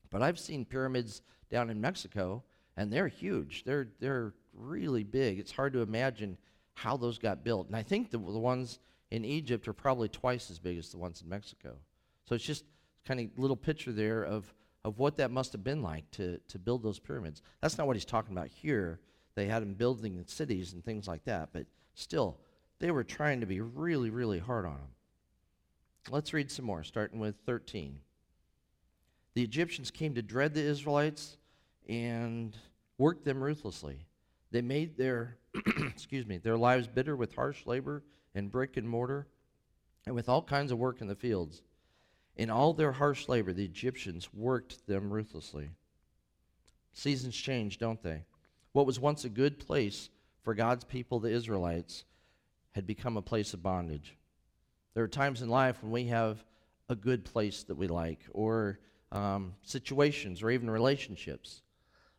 but 0.09 0.21
I've 0.21 0.39
seen 0.39 0.65
pyramids 0.65 1.21
down 1.49 1.69
in 1.69 1.79
Mexico, 1.79 2.43
and 2.77 2.91
they're 2.91 3.07
huge. 3.07 3.63
They're, 3.63 3.87
they're 3.99 4.33
really 4.53 5.03
big. 5.03 5.39
It's 5.39 5.51
hard 5.51 5.73
to 5.73 5.81
imagine 5.81 6.37
how 6.73 6.97
those 6.97 7.17
got 7.17 7.43
built. 7.43 7.67
And 7.67 7.75
I 7.75 7.83
think 7.83 8.11
the, 8.11 8.17
the 8.17 8.39
ones 8.39 8.79
in 9.11 9.23
Egypt 9.23 9.67
are 9.67 9.73
probably 9.73 10.09
twice 10.09 10.49
as 10.49 10.59
big 10.59 10.77
as 10.77 10.89
the 10.89 10.97
ones 10.97 11.21
in 11.21 11.29
Mexico. 11.29 11.75
So 12.25 12.35
it's 12.35 12.43
just 12.43 12.65
kind 13.05 13.19
of 13.19 13.39
little 13.39 13.55
picture 13.55 13.91
there 13.91 14.23
of, 14.23 14.51
of 14.83 14.97
what 14.97 15.17
that 15.17 15.31
must 15.31 15.53
have 15.53 15.63
been 15.63 15.81
like 15.81 16.09
to, 16.11 16.39
to 16.49 16.59
build 16.59 16.83
those 16.83 16.99
pyramids. 16.99 17.41
That's 17.61 17.77
not 17.77 17.87
what 17.87 17.95
he's 17.95 18.05
talking 18.05 18.35
about 18.35 18.47
here. 18.47 18.99
They 19.35 19.45
had 19.45 19.61
them 19.61 19.73
building 19.73 20.23
cities 20.27 20.73
and 20.73 20.83
things 20.83 21.07
like 21.07 21.25
that, 21.25 21.49
but 21.53 21.65
still, 21.93 22.39
they 22.79 22.91
were 22.91 23.03
trying 23.03 23.41
to 23.41 23.45
be 23.45 23.61
really, 23.61 24.09
really 24.09 24.39
hard 24.39 24.65
on 24.65 24.73
them. 24.73 24.89
Let's 26.09 26.33
read 26.33 26.51
some 26.51 26.65
more, 26.65 26.83
starting 26.83 27.19
with 27.19 27.35
13. 27.45 27.99
The 29.33 29.43
Egyptians 29.43 29.89
came 29.89 30.13
to 30.15 30.21
dread 30.21 30.53
the 30.53 30.63
Israelites 30.63 31.37
and 31.89 32.55
worked 32.97 33.25
them 33.25 33.43
ruthlessly. 33.43 34.05
They 34.51 34.61
made 34.61 34.97
their 34.97 35.37
excuse 35.87 36.25
me, 36.25 36.37
their 36.37 36.57
lives 36.57 36.87
bitter 36.87 37.15
with 37.15 37.35
harsh 37.35 37.65
labor 37.65 38.03
and 38.33 38.51
brick 38.51 38.77
and 38.77 38.87
mortar 38.87 39.27
and 40.05 40.13
with 40.13 40.29
all 40.29 40.41
kinds 40.41 40.71
of 40.71 40.77
work 40.77 41.01
in 41.01 41.07
the 41.07 41.15
fields. 41.15 41.63
In 42.35 42.49
all 42.49 42.73
their 42.73 42.91
harsh 42.91 43.27
labor, 43.27 43.53
the 43.53 43.65
Egyptians 43.65 44.33
worked 44.33 44.85
them 44.87 45.11
ruthlessly. 45.11 45.71
Seasons 46.93 47.35
change, 47.35 47.77
don't 47.77 48.01
they? 48.03 48.25
What 48.73 48.85
was 48.85 48.99
once 48.99 49.25
a 49.25 49.29
good 49.29 49.59
place 49.59 50.09
for 50.43 50.53
God's 50.53 50.83
people, 50.83 51.19
the 51.19 51.31
Israelites, 51.31 52.05
had 52.73 52.85
become 52.85 53.17
a 53.17 53.21
place 53.21 53.53
of 53.53 53.63
bondage. 53.63 54.17
There 54.95 55.03
are 55.03 55.09
times 55.09 55.41
in 55.41 55.49
life 55.49 55.83
when 55.83 55.91
we 55.91 56.05
have 56.05 56.43
a 56.89 56.95
good 56.95 57.25
place 57.25 57.63
that 57.63 57.75
we 57.75 57.87
like, 57.87 58.21
or 58.31 58.79
um, 59.11 59.53
situations, 59.61 60.41
or 60.41 60.49
even 60.49 60.69
relationships. 60.69 61.61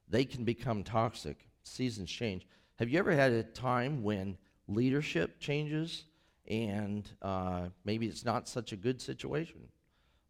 They 0.09 0.25
can 0.25 0.45
become 0.45 0.85
toxic. 0.85 1.49
Seasons 1.64 2.11
change. 2.11 2.47
Have 2.78 2.90
you 2.90 2.99
ever 2.99 3.12
had 3.12 3.33
a 3.33 3.42
time 3.42 4.02
when 4.02 4.37
leadership 4.68 5.40
changes 5.40 6.04
and 6.47 7.11
uh, 7.23 7.68
maybe 7.85 8.06
it's 8.06 8.25
not 8.25 8.47
such 8.47 8.73
a 8.73 8.76
good 8.76 9.00
situation? 9.00 9.68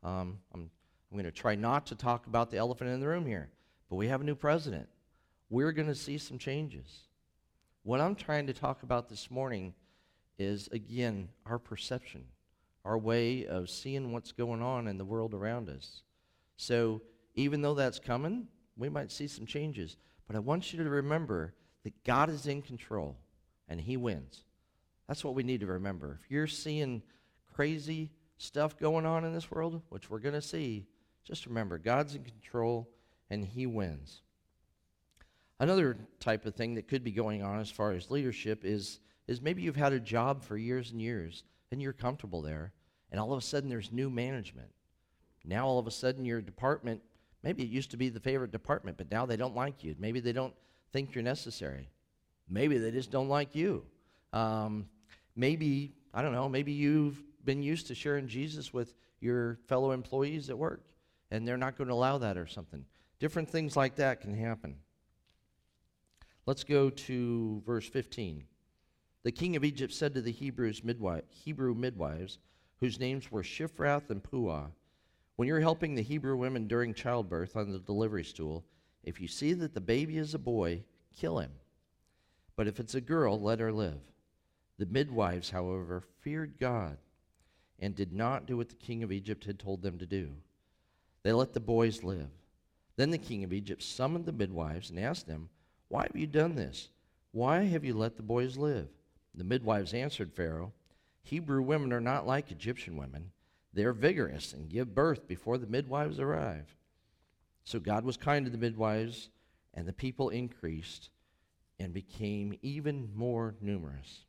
Um, 0.04 0.38
I'm, 0.54 0.70
I'm 1.10 1.18
going 1.18 1.24
to 1.24 1.32
try 1.32 1.56
not 1.56 1.86
to 1.86 1.96
talk 1.96 2.28
about 2.28 2.50
the 2.52 2.58
elephant 2.58 2.90
in 2.90 3.00
the 3.00 3.08
room 3.08 3.26
here, 3.26 3.50
but 3.90 3.96
we 3.96 4.06
have 4.06 4.20
a 4.20 4.24
new 4.24 4.36
president. 4.36 4.88
We're 5.50 5.72
going 5.72 5.88
to 5.88 5.94
see 5.96 6.16
some 6.16 6.38
changes. 6.38 7.08
What 7.82 8.00
I'm 8.00 8.14
trying 8.14 8.46
to 8.46 8.52
talk 8.52 8.84
about 8.84 9.08
this 9.08 9.30
morning 9.32 9.74
is, 10.38 10.68
again, 10.70 11.28
our 11.44 11.58
perception, 11.58 12.24
our 12.86 12.96
way 12.96 13.46
of 13.46 13.68
seeing 13.68 14.12
what's 14.12 14.30
going 14.30 14.62
on 14.62 14.86
in 14.86 14.96
the 14.96 15.04
world 15.04 15.34
around 15.34 15.68
us. 15.68 16.02
So, 16.56 17.02
even 17.34 17.60
though 17.60 17.74
that's 17.74 17.98
coming, 17.98 18.46
we 18.76 18.88
might 18.88 19.10
see 19.10 19.26
some 19.26 19.44
changes. 19.44 19.96
But 20.26 20.36
I 20.36 20.38
want 20.38 20.72
you 20.72 20.82
to 20.82 20.88
remember 20.88 21.54
that 21.82 22.04
God 22.04 22.30
is 22.30 22.46
in 22.46 22.62
control 22.62 23.16
and 23.68 23.80
He 23.80 23.96
wins. 23.96 24.44
That's 25.08 25.24
what 25.24 25.34
we 25.34 25.42
need 25.42 25.60
to 25.60 25.66
remember. 25.66 26.18
If 26.22 26.30
you're 26.30 26.46
seeing 26.46 27.02
crazy 27.52 28.12
stuff 28.38 28.78
going 28.78 29.04
on 29.04 29.24
in 29.24 29.34
this 29.34 29.50
world, 29.50 29.82
which 29.88 30.08
we're 30.08 30.20
going 30.20 30.34
to 30.34 30.42
see, 30.42 30.86
just 31.24 31.46
remember 31.46 31.78
God's 31.78 32.14
in 32.14 32.22
control 32.22 32.88
and 33.30 33.44
He 33.44 33.66
wins. 33.66 34.22
Another 35.58 35.96
type 36.20 36.46
of 36.46 36.54
thing 36.54 36.74
that 36.76 36.86
could 36.86 37.02
be 37.02 37.12
going 37.12 37.42
on 37.42 37.58
as 37.58 37.70
far 37.70 37.92
as 37.92 38.10
leadership 38.10 38.64
is, 38.64 39.00
is 39.26 39.42
maybe 39.42 39.62
you've 39.62 39.74
had 39.74 39.92
a 39.92 40.00
job 40.00 40.44
for 40.44 40.56
years 40.56 40.92
and 40.92 41.02
years 41.02 41.42
and 41.76 41.82
you're 41.82 41.92
comfortable 41.92 42.40
there, 42.40 42.72
and 43.10 43.20
all 43.20 43.34
of 43.34 43.38
a 43.38 43.42
sudden 43.42 43.68
there's 43.68 43.92
new 43.92 44.08
management. 44.08 44.70
Now 45.44 45.66
all 45.66 45.78
of 45.78 45.86
a 45.86 45.90
sudden 45.90 46.24
your 46.24 46.40
department, 46.40 47.02
maybe 47.42 47.62
it 47.64 47.68
used 47.68 47.90
to 47.90 47.98
be 47.98 48.08
the 48.08 48.18
favorite 48.18 48.50
department, 48.50 48.96
but 48.96 49.10
now 49.10 49.26
they 49.26 49.36
don't 49.36 49.54
like 49.54 49.84
you. 49.84 49.94
Maybe 49.98 50.20
they 50.20 50.32
don't 50.32 50.54
think 50.90 51.14
you're 51.14 51.22
necessary. 51.22 51.90
Maybe 52.48 52.78
they 52.78 52.90
just 52.90 53.10
don't 53.10 53.28
like 53.28 53.54
you. 53.54 53.84
Um, 54.32 54.88
maybe, 55.36 55.92
I 56.14 56.22
don't 56.22 56.32
know, 56.32 56.48
maybe 56.48 56.72
you've 56.72 57.22
been 57.44 57.62
used 57.62 57.88
to 57.88 57.94
sharing 57.94 58.26
Jesus 58.26 58.72
with 58.72 58.94
your 59.20 59.58
fellow 59.66 59.90
employees 59.90 60.48
at 60.48 60.56
work, 60.56 60.82
and 61.30 61.46
they're 61.46 61.58
not 61.58 61.76
going 61.76 61.88
to 61.88 61.94
allow 61.94 62.16
that 62.16 62.38
or 62.38 62.46
something. 62.46 62.86
Different 63.20 63.50
things 63.50 63.76
like 63.76 63.96
that 63.96 64.22
can 64.22 64.34
happen. 64.34 64.76
Let's 66.46 66.64
go 66.64 66.88
to 66.88 67.62
verse 67.66 67.86
15. 67.86 68.44
The 69.26 69.32
king 69.32 69.56
of 69.56 69.64
Egypt 69.64 69.92
said 69.92 70.14
to 70.14 70.20
the 70.22 70.30
Hebrews 70.30 70.84
midwife, 70.84 71.24
Hebrew 71.30 71.74
midwives, 71.74 72.38
whose 72.78 73.00
names 73.00 73.28
were 73.28 73.42
Shiphrah 73.42 74.08
and 74.08 74.22
Puah, 74.22 74.68
When 75.34 75.48
you're 75.48 75.58
helping 75.58 75.96
the 75.96 76.02
Hebrew 76.02 76.36
women 76.36 76.68
during 76.68 76.94
childbirth 76.94 77.56
on 77.56 77.72
the 77.72 77.80
delivery 77.80 78.22
stool, 78.22 78.64
if 79.02 79.20
you 79.20 79.26
see 79.26 79.52
that 79.54 79.74
the 79.74 79.80
baby 79.80 80.16
is 80.16 80.32
a 80.34 80.38
boy, 80.38 80.84
kill 81.12 81.40
him. 81.40 81.50
But 82.54 82.68
if 82.68 82.78
it's 82.78 82.94
a 82.94 83.00
girl, 83.00 83.40
let 83.40 83.58
her 83.58 83.72
live. 83.72 83.98
The 84.78 84.86
midwives, 84.86 85.50
however, 85.50 86.04
feared 86.20 86.60
God 86.60 86.96
and 87.80 87.96
did 87.96 88.12
not 88.12 88.46
do 88.46 88.56
what 88.56 88.68
the 88.68 88.76
king 88.76 89.02
of 89.02 89.10
Egypt 89.10 89.44
had 89.44 89.58
told 89.58 89.82
them 89.82 89.98
to 89.98 90.06
do. 90.06 90.30
They 91.24 91.32
let 91.32 91.52
the 91.52 91.58
boys 91.58 92.04
live. 92.04 92.30
Then 92.94 93.10
the 93.10 93.18
king 93.18 93.42
of 93.42 93.52
Egypt 93.52 93.82
summoned 93.82 94.26
the 94.26 94.32
midwives 94.32 94.90
and 94.90 95.00
asked 95.00 95.26
them, 95.26 95.48
Why 95.88 96.02
have 96.02 96.14
you 96.14 96.28
done 96.28 96.54
this? 96.54 96.90
Why 97.32 97.64
have 97.64 97.84
you 97.84 97.94
let 97.94 98.16
the 98.16 98.22
boys 98.22 98.56
live? 98.56 98.86
The 99.36 99.44
midwives 99.44 99.92
answered 99.92 100.32
Pharaoh, 100.32 100.72
Hebrew 101.22 101.60
women 101.60 101.92
are 101.92 102.00
not 102.00 102.26
like 102.26 102.50
Egyptian 102.50 102.96
women. 102.96 103.32
They 103.72 103.84
are 103.84 103.92
vigorous 103.92 104.52
and 104.52 104.70
give 104.70 104.94
birth 104.94 105.28
before 105.28 105.58
the 105.58 105.66
midwives 105.66 106.18
arrive. 106.18 106.74
So 107.64 107.78
God 107.78 108.04
was 108.04 108.16
kind 108.16 108.46
to 108.46 108.50
the 108.50 108.56
midwives, 108.56 109.28
and 109.74 109.86
the 109.86 109.92
people 109.92 110.30
increased 110.30 111.10
and 111.78 111.92
became 111.92 112.58
even 112.62 113.10
more 113.14 113.54
numerous. 113.60 114.24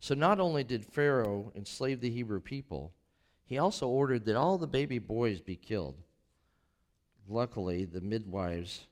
So 0.00 0.14
not 0.14 0.40
only 0.40 0.64
did 0.64 0.84
Pharaoh 0.84 1.52
enslave 1.54 2.00
the 2.00 2.10
Hebrew 2.10 2.40
people, 2.40 2.92
he 3.44 3.58
also 3.58 3.88
ordered 3.88 4.24
that 4.24 4.36
all 4.36 4.56
the 4.56 4.66
baby 4.66 4.98
boys 4.98 5.40
be 5.40 5.56
killed. 5.56 5.96
Luckily, 7.28 7.84
the 7.84 8.00
midwives 8.00 8.86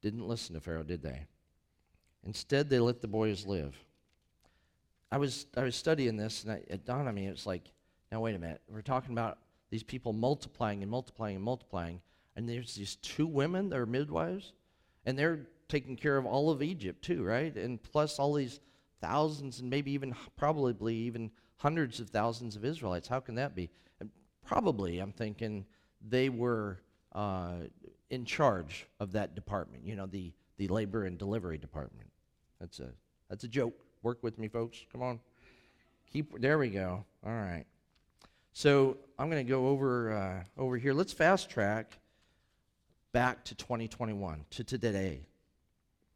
didn't 0.00 0.28
listen 0.28 0.54
to 0.54 0.60
Pharaoh, 0.60 0.82
did 0.82 1.02
they? 1.02 1.26
Instead, 2.24 2.68
they 2.68 2.78
let 2.78 3.00
the 3.00 3.08
boys 3.08 3.46
live. 3.46 3.74
I 5.10 5.18
was, 5.18 5.46
I 5.56 5.62
was 5.62 5.76
studying 5.76 6.16
this, 6.16 6.44
and 6.44 6.52
I, 6.52 6.62
it 6.68 6.84
dawned 6.84 7.08
on 7.08 7.14
me, 7.14 7.26
it's 7.26 7.46
like, 7.46 7.62
now 8.12 8.20
wait 8.20 8.34
a 8.34 8.38
minute. 8.38 8.60
We're 8.68 8.82
talking 8.82 9.12
about 9.12 9.38
these 9.70 9.82
people 9.82 10.12
multiplying 10.12 10.82
and 10.82 10.90
multiplying 10.90 11.36
and 11.36 11.44
multiplying, 11.44 12.00
and 12.36 12.48
there's 12.48 12.74
these 12.74 12.96
two 12.96 13.26
women 13.26 13.70
that 13.70 13.78
are 13.78 13.86
midwives, 13.86 14.52
and 15.06 15.18
they're 15.18 15.46
taking 15.68 15.96
care 15.96 16.16
of 16.16 16.26
all 16.26 16.50
of 16.50 16.62
Egypt 16.62 17.02
too, 17.02 17.22
right? 17.22 17.54
And 17.56 17.82
plus 17.82 18.18
all 18.18 18.34
these 18.34 18.60
thousands 19.00 19.60
and 19.60 19.70
maybe 19.70 19.92
even 19.92 20.14
probably 20.36 20.94
even 20.94 21.30
hundreds 21.56 22.00
of 22.00 22.10
thousands 22.10 22.56
of 22.56 22.64
Israelites. 22.64 23.08
How 23.08 23.20
can 23.20 23.34
that 23.36 23.54
be? 23.54 23.70
And 24.00 24.10
probably, 24.44 24.98
I'm 24.98 25.12
thinking 25.12 25.66
they 26.06 26.28
were 26.28 26.80
uh, 27.12 27.56
in 28.10 28.24
charge 28.24 28.86
of 29.00 29.12
that 29.12 29.34
department. 29.34 29.86
You 29.86 29.96
know, 29.96 30.06
the 30.06 30.32
the 30.58 30.68
labor 30.68 31.04
and 31.04 31.16
delivery 31.16 31.56
department. 31.56 32.10
That's 32.60 32.80
a 32.80 32.90
that's 33.30 33.44
a 33.44 33.48
joke. 33.48 33.74
Work 34.02 34.22
with 34.22 34.38
me, 34.38 34.48
folks. 34.48 34.84
Come 34.92 35.02
on. 35.02 35.20
Keep 36.12 36.40
there. 36.40 36.58
We 36.58 36.68
go. 36.68 37.04
All 37.24 37.32
right. 37.32 37.64
So 38.52 38.98
I'm 39.18 39.30
going 39.30 39.44
to 39.44 39.48
go 39.48 39.68
over 39.68 40.12
uh, 40.12 40.60
over 40.60 40.76
here. 40.76 40.92
Let's 40.92 41.12
fast 41.12 41.48
track 41.48 41.98
back 43.12 43.44
to 43.46 43.54
2021 43.54 44.44
to 44.50 44.64
today. 44.64 45.26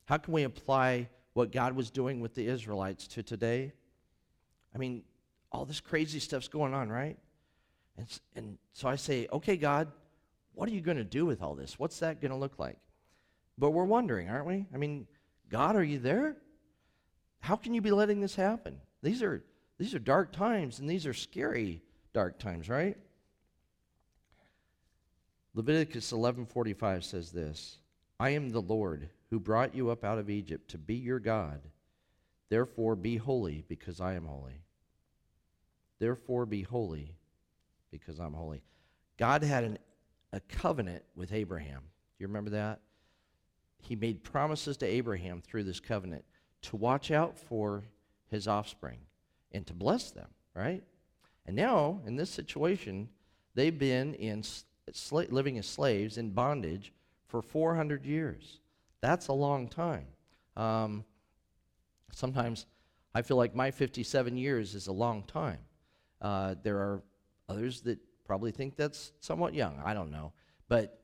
How 0.06 0.18
can 0.18 0.34
we 0.34 0.42
apply 0.42 1.08
what 1.34 1.52
God 1.52 1.74
was 1.74 1.90
doing 1.90 2.20
with 2.20 2.34
the 2.34 2.46
Israelites 2.46 3.06
to 3.08 3.22
today? 3.22 3.72
I 4.74 4.78
mean, 4.78 5.02
all 5.50 5.64
this 5.64 5.80
crazy 5.80 6.18
stuff's 6.18 6.48
going 6.48 6.74
on, 6.74 6.90
right? 6.90 7.16
And, 7.96 8.06
and 8.34 8.58
so 8.72 8.88
I 8.88 8.96
say, 8.96 9.28
okay, 9.32 9.56
God, 9.56 9.88
what 10.54 10.68
are 10.68 10.72
you 10.72 10.80
going 10.80 10.96
to 10.96 11.04
do 11.04 11.24
with 11.24 11.42
all 11.42 11.54
this? 11.54 11.78
What's 11.78 11.98
that 12.00 12.20
going 12.20 12.30
to 12.30 12.36
look 12.36 12.58
like? 12.58 12.78
But 13.58 13.70
we're 13.70 13.84
wondering, 13.84 14.28
aren't 14.28 14.46
we? 14.46 14.66
I 14.72 14.76
mean, 14.76 15.06
God, 15.48 15.76
are 15.76 15.84
you 15.84 15.98
there? 15.98 16.36
How 17.40 17.56
can 17.56 17.74
you 17.74 17.80
be 17.80 17.90
letting 17.90 18.20
this 18.20 18.34
happen? 18.34 18.80
These 19.02 19.22
are 19.22 19.42
these 19.78 19.94
are 19.94 19.98
dark 19.98 20.32
times 20.32 20.78
and 20.78 20.88
these 20.88 21.06
are 21.06 21.14
scary 21.14 21.82
dark 22.12 22.38
times, 22.38 22.68
right? 22.68 22.96
Leviticus 25.54 26.12
11:45 26.12 27.04
says 27.04 27.32
this, 27.32 27.78
I 28.18 28.30
am 28.30 28.50
the 28.50 28.62
Lord 28.62 29.10
who 29.30 29.40
brought 29.40 29.74
you 29.74 29.90
up 29.90 30.04
out 30.04 30.18
of 30.18 30.30
Egypt 30.30 30.70
to 30.70 30.78
be 30.78 30.94
your 30.94 31.18
God. 31.18 31.60
Therefore 32.48 32.96
be 32.96 33.16
holy 33.16 33.64
because 33.66 34.00
I 34.00 34.14
am 34.14 34.26
holy. 34.26 34.62
Therefore 35.98 36.46
be 36.46 36.62
holy 36.62 37.16
because 37.90 38.18
I'm 38.18 38.34
holy. 38.34 38.62
God 39.18 39.42
had 39.42 39.64
an, 39.64 39.78
a 40.32 40.40
covenant 40.40 41.02
with 41.14 41.32
Abraham. 41.32 41.80
Do 41.80 42.22
you 42.22 42.26
remember 42.26 42.50
that? 42.50 42.80
He 43.82 43.96
made 43.96 44.22
promises 44.22 44.76
to 44.78 44.86
Abraham 44.86 45.42
through 45.42 45.64
this 45.64 45.80
covenant 45.80 46.24
to 46.62 46.76
watch 46.76 47.10
out 47.10 47.36
for 47.36 47.84
his 48.30 48.48
offspring 48.48 48.98
and 49.50 49.66
to 49.66 49.74
bless 49.74 50.10
them, 50.10 50.28
right? 50.54 50.82
And 51.44 51.56
now, 51.56 52.00
in 52.06 52.16
this 52.16 52.30
situation, 52.30 53.08
they've 53.54 53.76
been 53.76 54.14
in 54.14 54.44
living 55.10 55.58
as 55.58 55.66
slaves 55.66 56.16
in 56.16 56.30
bondage 56.30 56.92
for 57.26 57.42
400 57.42 58.04
years. 58.04 58.60
That's 59.00 59.28
a 59.28 59.32
long 59.32 59.68
time. 59.68 60.06
Um, 60.56 61.04
sometimes 62.12 62.66
I 63.14 63.22
feel 63.22 63.36
like 63.36 63.54
my 63.54 63.70
57 63.70 64.36
years 64.36 64.74
is 64.74 64.86
a 64.86 64.92
long 64.92 65.24
time. 65.24 65.58
Uh, 66.20 66.54
there 66.62 66.76
are 66.76 67.02
others 67.48 67.80
that 67.82 67.98
probably 68.24 68.52
think 68.52 68.76
that's 68.76 69.12
somewhat 69.20 69.54
young. 69.54 69.80
I 69.84 69.92
don't 69.92 70.10
know. 70.10 70.32
But, 70.68 71.00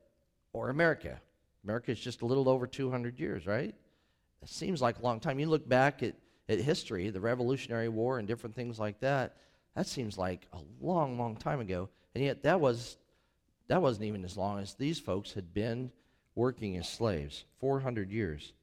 or 0.53 0.69
America. 0.69 1.19
America 1.63 1.91
is 1.91 1.99
just 1.99 2.21
a 2.21 2.25
little 2.25 2.47
over 2.47 2.67
200 2.67 3.19
years, 3.19 3.45
right? 3.45 3.75
It 4.41 4.49
seems 4.49 4.81
like 4.81 4.99
a 4.99 5.01
long 5.01 5.19
time. 5.19 5.39
You 5.39 5.47
look 5.47 5.67
back 5.67 6.03
at, 6.03 6.15
at 6.47 6.59
history, 6.59 7.09
the 7.09 7.19
Revolutionary 7.19 7.89
War, 7.89 8.19
and 8.19 8.27
different 8.27 8.55
things 8.55 8.79
like 8.79 8.99
that, 9.01 9.35
that 9.75 9.87
seems 9.87 10.17
like 10.17 10.47
a 10.53 10.59
long, 10.81 11.17
long 11.17 11.35
time 11.35 11.59
ago. 11.59 11.89
And 12.15 12.23
yet, 12.23 12.43
that, 12.43 12.59
was, 12.59 12.97
that 13.67 13.81
wasn't 13.81 14.05
even 14.05 14.23
as 14.23 14.37
long 14.37 14.59
as 14.59 14.73
these 14.73 14.99
folks 14.99 15.33
had 15.33 15.53
been 15.53 15.91
working 16.35 16.77
as 16.77 16.87
slaves 16.87 17.45
400 17.59 18.11
years. 18.11 18.53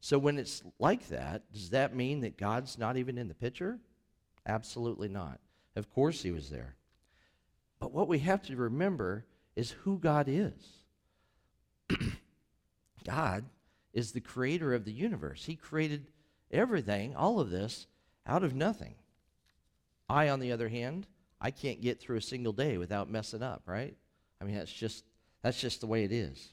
So, 0.00 0.18
when 0.18 0.38
it's 0.38 0.62
like 0.78 1.08
that, 1.08 1.42
does 1.52 1.70
that 1.70 1.94
mean 1.94 2.20
that 2.20 2.36
God's 2.36 2.76
not 2.76 2.96
even 2.96 3.18
in 3.18 3.28
the 3.28 3.34
picture? 3.34 3.78
Absolutely 4.46 5.08
not. 5.08 5.38
Of 5.76 5.88
course, 5.90 6.22
He 6.22 6.32
was 6.32 6.50
there. 6.50 6.74
But 7.78 7.92
what 7.92 8.08
we 8.08 8.18
have 8.20 8.42
to 8.42 8.56
remember 8.56 9.24
is 9.56 9.70
who 9.70 9.98
God 9.98 10.26
is. 10.28 10.81
God 13.04 13.44
is 13.92 14.12
the 14.12 14.20
creator 14.20 14.74
of 14.74 14.84
the 14.84 14.92
universe. 14.92 15.44
He 15.44 15.56
created 15.56 16.06
everything, 16.50 17.14
all 17.14 17.40
of 17.40 17.50
this, 17.50 17.86
out 18.26 18.44
of 18.44 18.54
nothing. 18.54 18.94
I, 20.08 20.28
on 20.28 20.40
the 20.40 20.52
other 20.52 20.68
hand, 20.68 21.06
I 21.40 21.50
can't 21.50 21.80
get 21.80 22.00
through 22.00 22.18
a 22.18 22.22
single 22.22 22.52
day 22.52 22.78
without 22.78 23.10
messing 23.10 23.42
up, 23.42 23.62
right? 23.66 23.96
I 24.40 24.44
mean, 24.44 24.56
that's 24.56 24.72
just 24.72 25.04
that's 25.42 25.60
just 25.60 25.80
the 25.80 25.86
way 25.86 26.04
it 26.04 26.12
is. 26.12 26.52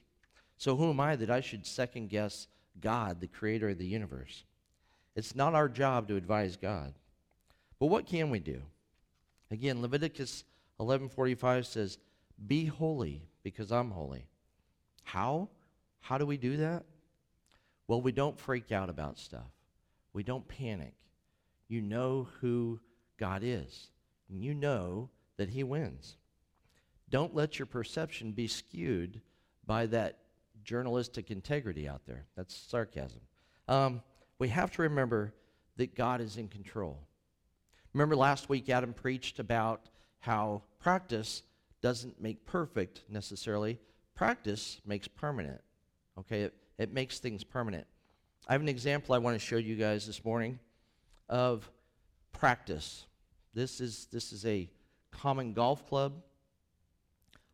So 0.58 0.76
who 0.76 0.90
am 0.90 1.00
I 1.00 1.16
that 1.16 1.30
I 1.30 1.42
should 1.42 1.66
second 1.66 2.10
guess 2.10 2.48
God, 2.82 3.22
the 3.22 3.28
creator 3.28 3.70
of 3.70 3.78
the 3.78 3.86
universe? 3.86 4.44
It's 5.16 5.36
not 5.36 5.54
our 5.54 5.70
job 5.70 6.08
to 6.08 6.16
advise 6.16 6.58
God. 6.58 6.94
But 7.80 7.88
what 7.88 8.08
can 8.08 8.30
we 8.30 8.40
do? 8.40 8.62
Again, 9.52 9.82
Leviticus 9.82 10.44
11:45 10.80 11.66
says, 11.66 11.98
"Be 12.48 12.66
holy 12.66 13.30
because 13.44 13.72
I'm 13.72 13.92
holy." 13.92 14.28
How? 15.04 15.50
How 16.00 16.18
do 16.18 16.26
we 16.26 16.38
do 16.38 16.58
that? 16.58 16.86
Well, 17.88 18.02
we 18.02 18.12
don't 18.12 18.40
freak 18.40 18.72
out 18.72 18.90
about 18.90 19.18
stuff. 19.18 19.52
We 20.14 20.24
don't 20.24 20.48
panic. 20.48 20.94
You 21.68 21.82
know 21.82 22.28
who 22.42 22.80
God 23.18 23.42
is. 23.44 23.90
And 24.30 24.44
you 24.44 24.54
know 24.54 25.10
that 25.38 25.50
he 25.50 25.64
wins. 25.64 26.18
Don't 27.10 27.34
let 27.34 27.58
your 27.58 27.66
perception 27.66 28.32
be 28.32 28.48
skewed 28.48 29.22
by 29.66 29.88
that 29.88 30.20
journalistic 30.64 31.32
integrity 31.32 31.88
out 31.88 32.02
there. 32.06 32.26
That's 32.36 32.56
sarcasm. 32.56 33.22
Um, 33.68 34.02
we 34.38 34.50
have 34.50 34.72
to 34.72 34.84
remember 34.84 35.34
that 35.78 35.96
God 35.96 36.22
is 36.22 36.38
in 36.38 36.48
control. 36.48 37.00
Remember 37.94 38.16
last 38.16 38.50
week, 38.50 38.70
Adam 38.70 38.94
preached 38.94 39.40
about 39.40 39.90
how 40.20 40.62
practice 40.80 41.44
doesn't 41.82 42.22
make 42.22 42.46
perfect 42.46 43.04
necessarily, 43.10 43.80
practice 44.16 44.82
makes 44.86 45.08
permanent. 45.08 45.62
Okay, 46.20 46.42
it, 46.42 46.54
it 46.78 46.94
makes 46.94 47.20
things 47.20 47.44
permanent. 47.44 47.88
I 48.48 48.54
have 48.54 48.62
an 48.62 48.68
example 48.68 49.16
I 49.16 49.20
want 49.20 49.40
to 49.40 49.46
show 49.46 49.56
you 49.56 49.76
guys 49.76 50.06
this 50.06 50.26
morning 50.26 50.60
of 51.30 51.70
practice. 52.34 53.06
This 53.54 53.80
is, 53.80 54.08
this 54.12 54.34
is 54.34 54.46
a 54.46 54.70
common 55.12 55.54
golf 55.54 55.88
club. 55.88 56.22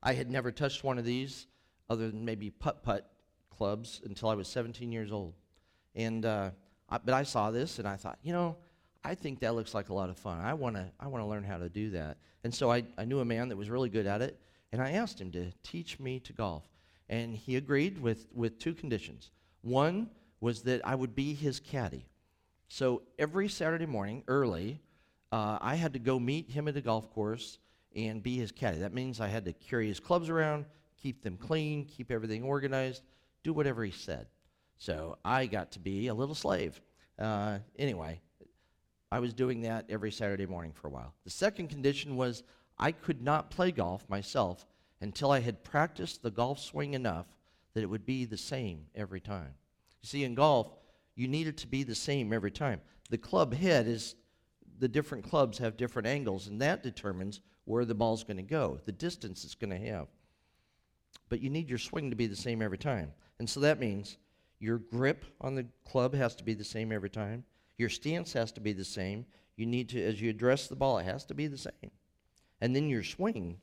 I 0.02 0.14
had 0.14 0.32
never 0.32 0.52
touched 0.52 0.84
one 0.84 0.98
of 0.98 1.06
these 1.06 1.46
other 1.90 2.10
than 2.10 2.26
maybe 2.26 2.50
putt 2.50 2.82
putt 2.82 3.12
clubs 3.56 4.02
until 4.04 4.30
I 4.30 4.36
was 4.36 4.48
17 4.48 4.92
years 4.92 5.12
old. 5.12 5.34
And, 5.94 6.26
uh, 6.26 6.50
I, 6.90 6.98
but 6.98 7.14
I 7.14 7.24
saw 7.24 7.52
this 7.52 7.78
and 7.78 7.88
I 7.88 7.98
thought, 7.98 8.18
you 8.24 8.34
know, 8.34 8.56
I 9.04 9.14
think 9.14 9.42
that 9.42 9.54
looks 9.54 9.76
like 9.76 9.90
a 9.90 9.94
lot 9.94 10.10
of 10.10 10.18
fun. 10.18 10.40
I 10.40 10.56
want 10.56 10.76
to 10.76 10.90
I 11.00 11.08
wanna 11.08 11.28
learn 11.28 11.44
how 11.44 11.60
to 11.60 11.70
do 11.70 11.92
that. 11.92 12.18
And 12.44 12.54
so 12.54 12.72
I, 12.72 12.84
I 12.98 13.06
knew 13.06 13.20
a 13.20 13.26
man 13.26 13.50
that 13.50 13.58
was 13.58 13.70
really 13.70 13.90
good 13.90 14.08
at 14.08 14.24
it, 14.24 14.40
and 14.72 14.82
I 14.82 14.92
asked 14.92 15.22
him 15.22 15.32
to 15.34 15.52
teach 15.62 16.00
me 16.00 16.20
to 16.22 16.34
golf. 16.34 16.64
And 17.10 17.36
he 17.36 17.56
agreed 17.56 18.00
with, 18.00 18.28
with 18.34 18.58
two 18.60 18.74
conditions. 18.74 19.32
One 19.62 20.10
was 20.40 20.64
that 20.64 20.82
I 20.86 20.96
would 20.96 21.16
be 21.16 21.34
his 21.34 21.60
caddy. 21.60 22.08
So 22.68 23.04
every 23.20 23.48
Saturday 23.48 23.86
morning, 23.86 24.24
early, 24.28 24.82
uh, 25.32 25.58
I 25.62 25.76
had 25.76 25.94
to 25.94 26.00
go 26.00 26.20
meet 26.20 26.50
him 26.50 26.68
at 26.68 26.74
the 26.74 26.82
golf 26.82 27.12
course 27.14 27.60
and 27.96 28.22
be 28.22 28.38
his 28.38 28.52
caddy. 28.52 28.80
That 28.80 28.94
means 28.94 29.20
I 29.20 29.28
had 29.28 29.46
to 29.46 29.54
carry 29.54 29.88
his 29.88 30.00
clubs 30.00 30.30
around, 30.30 30.66
keep 31.02 31.22
them 31.24 31.38
clean, 31.38 31.86
keep 31.86 32.12
everything 32.12 32.44
organized, 32.44 33.04
do 33.44 33.54
whatever 33.54 33.84
he 33.84 33.92
said. 33.92 34.28
So 34.78 35.18
I 35.24 35.46
got 35.46 35.72
to 35.74 35.80
be 35.80 36.08
a 36.08 36.14
little 36.14 36.36
slave. 36.36 36.82
Uh, 37.18 37.60
anyway, 37.78 38.20
I 39.12 39.20
was 39.20 39.34
doing 39.34 39.62
that 39.62 39.86
every 39.90 40.12
Saturday 40.12 40.46
morning 40.46 40.74
for 40.74 40.88
a 40.88 40.92
while. 40.92 41.14
The 41.24 41.30
second 41.30 41.70
condition 41.70 42.18
was 42.18 42.44
I 42.78 42.92
could 42.92 43.22
not 43.22 43.50
play 43.50 43.72
golf 43.72 44.08
myself 44.10 44.66
until 45.06 45.30
I 45.30 45.40
had 45.40 45.64
practiced 45.64 46.24
the 46.24 46.32
golf 46.32 46.60
swing 46.60 46.96
enough 46.96 47.28
that 47.76 47.84
it 47.84 47.90
would 47.90 48.08
be 48.08 48.26
the 48.26 48.38
same 48.38 48.88
every 48.96 49.22
time. 49.22 49.54
You 50.02 50.08
see, 50.08 50.24
in 50.24 50.34
golf, 50.34 50.72
you 51.16 51.28
need 51.28 51.46
it 51.46 51.58
to 51.58 51.68
be 51.68 51.84
the 51.84 51.94
same 51.94 52.34
every 52.34 52.50
time. 52.50 52.82
The 53.12 53.20
club 53.20 53.54
head 53.54 53.88
is, 53.88 54.16
the 54.80 54.88
different 54.88 55.24
clubs 55.24 55.60
have 55.60 55.78
different 55.78 56.08
angles, 56.08 56.48
and 56.48 56.60
that 56.60 56.82
determines 56.82 57.42
where 57.66 57.86
the 57.86 57.94
ball's 57.94 58.24
going 58.24 58.38
to 58.38 58.44
go, 58.44 58.80
the 58.86 58.92
distance 58.92 59.46
it's 59.46 59.54
going 59.54 59.70
to 59.70 59.88
have. 59.92 60.08
But 61.30 61.40
you 61.40 61.52
need 61.52 61.70
your 61.70 61.78
swing 61.78 62.10
to 62.10 62.16
be 62.16 62.26
the 62.26 62.36
same 62.36 62.64
every 62.64 62.80
time. 62.80 63.12
And 63.38 63.48
so 63.48 63.60
that 63.60 63.80
means 63.80 64.18
your 64.60 64.80
grip 64.80 65.24
on 65.40 65.54
the 65.54 65.68
club 65.88 66.16
has 66.16 66.36
to 66.38 66.44
be 66.44 66.56
the 66.56 66.64
same 66.64 66.92
every 66.92 67.12
time. 67.12 67.44
Your 67.78 67.90
stance 67.90 68.34
has 68.34 68.52
to 68.54 68.60
be 68.60 68.74
the 68.74 68.84
same. 68.84 69.28
You 69.56 69.68
need 69.68 69.90
to, 69.90 70.04
as 70.04 70.20
you 70.20 70.32
address 70.32 70.68
the 70.68 70.76
ball, 70.76 70.98
it 70.98 71.06
has 71.06 71.26
to 71.26 71.36
be 71.36 71.46
the 71.46 71.60
same. 71.60 71.92
And 72.60 72.76
then 72.76 72.90
your 72.90 73.04
swing 73.04 73.60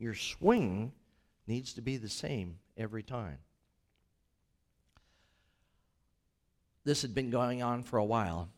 your 0.00 0.14
swing 0.14 0.92
needs 1.46 1.74
to 1.74 1.82
be 1.82 1.98
the 1.98 2.08
same 2.08 2.58
every 2.76 3.02
time. 3.02 3.38
This 6.84 7.02
had 7.02 7.14
been 7.14 7.30
going 7.30 7.62
on 7.62 7.82
for 7.82 7.98
a 7.98 8.04
while. 8.04 8.48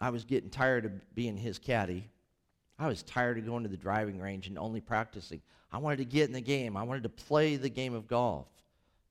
I 0.00 0.10
was 0.10 0.24
getting 0.24 0.50
tired 0.50 0.84
of 0.84 1.14
being 1.14 1.36
his 1.36 1.58
caddy. 1.58 2.10
I 2.78 2.88
was 2.88 3.04
tired 3.04 3.38
of 3.38 3.46
going 3.46 3.62
to 3.62 3.68
the 3.68 3.76
driving 3.76 4.18
range 4.18 4.48
and 4.48 4.58
only 4.58 4.80
practicing. 4.80 5.40
I 5.70 5.78
wanted 5.78 5.98
to 5.98 6.04
get 6.04 6.26
in 6.26 6.32
the 6.32 6.40
game. 6.40 6.76
I 6.76 6.82
wanted 6.82 7.04
to 7.04 7.08
play 7.08 7.54
the 7.54 7.68
game 7.68 7.94
of 7.94 8.08
golf. 8.08 8.48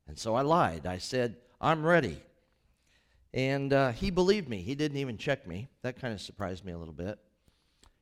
And 0.08 0.20
so 0.20 0.36
I 0.36 0.42
lied. 0.42 0.86
I 0.86 0.98
said, 0.98 1.38
I'm 1.62 1.86
ready. 1.86 2.22
And 3.34 3.72
uh, 3.72 3.92
he 3.94 4.12
believed 4.12 4.50
me. 4.50 4.62
He 4.62 4.76
didn't 4.76 4.98
even 4.98 5.18
check 5.18 5.48
me. 5.48 5.70
That 5.84 6.02
kind 6.02 6.14
of 6.14 6.20
surprised 6.20 6.66
me 6.66 6.74
a 6.74 6.78
little 6.78 6.94
bit. 6.94 7.18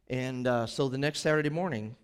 And 0.08 0.48
uh, 0.48 0.66
so 0.66 0.90
the 0.90 0.98
next 0.98 1.20
Saturday 1.20 1.52
morning, 1.52 1.96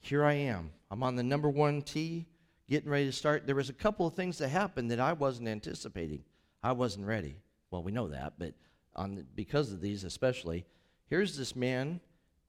here 0.00 0.24
I 0.24 0.34
am. 0.34 0.70
I'm 0.90 1.02
on 1.02 1.16
the 1.16 1.22
number 1.22 1.48
one 1.48 1.82
tee, 1.82 2.26
getting 2.68 2.90
ready 2.90 3.06
to 3.06 3.12
start. 3.12 3.46
There 3.46 3.54
was 3.54 3.68
a 3.68 3.74
couple 3.74 4.06
of 4.06 4.14
things 4.14 4.38
that 4.38 4.48
happened 4.48 4.90
that 4.90 5.00
I 5.00 5.12
wasn't 5.12 5.48
anticipating. 5.48 6.24
I 6.62 6.72
wasn't 6.72 7.06
ready. 7.06 7.36
Well, 7.70 7.82
we 7.82 7.92
know 7.92 8.08
that, 8.08 8.34
but 8.38 8.54
on 8.96 9.14
the, 9.14 9.22
because 9.22 9.72
of 9.72 9.80
these 9.80 10.04
especially, 10.04 10.66
here's 11.06 11.36
this 11.36 11.54
man 11.54 12.00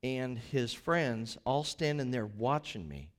and 0.03 0.37
his 0.37 0.73
friends 0.73 1.37
all 1.45 1.63
standing 1.63 2.09
there 2.09 2.25
watching 2.25 2.87
me. 2.87 3.09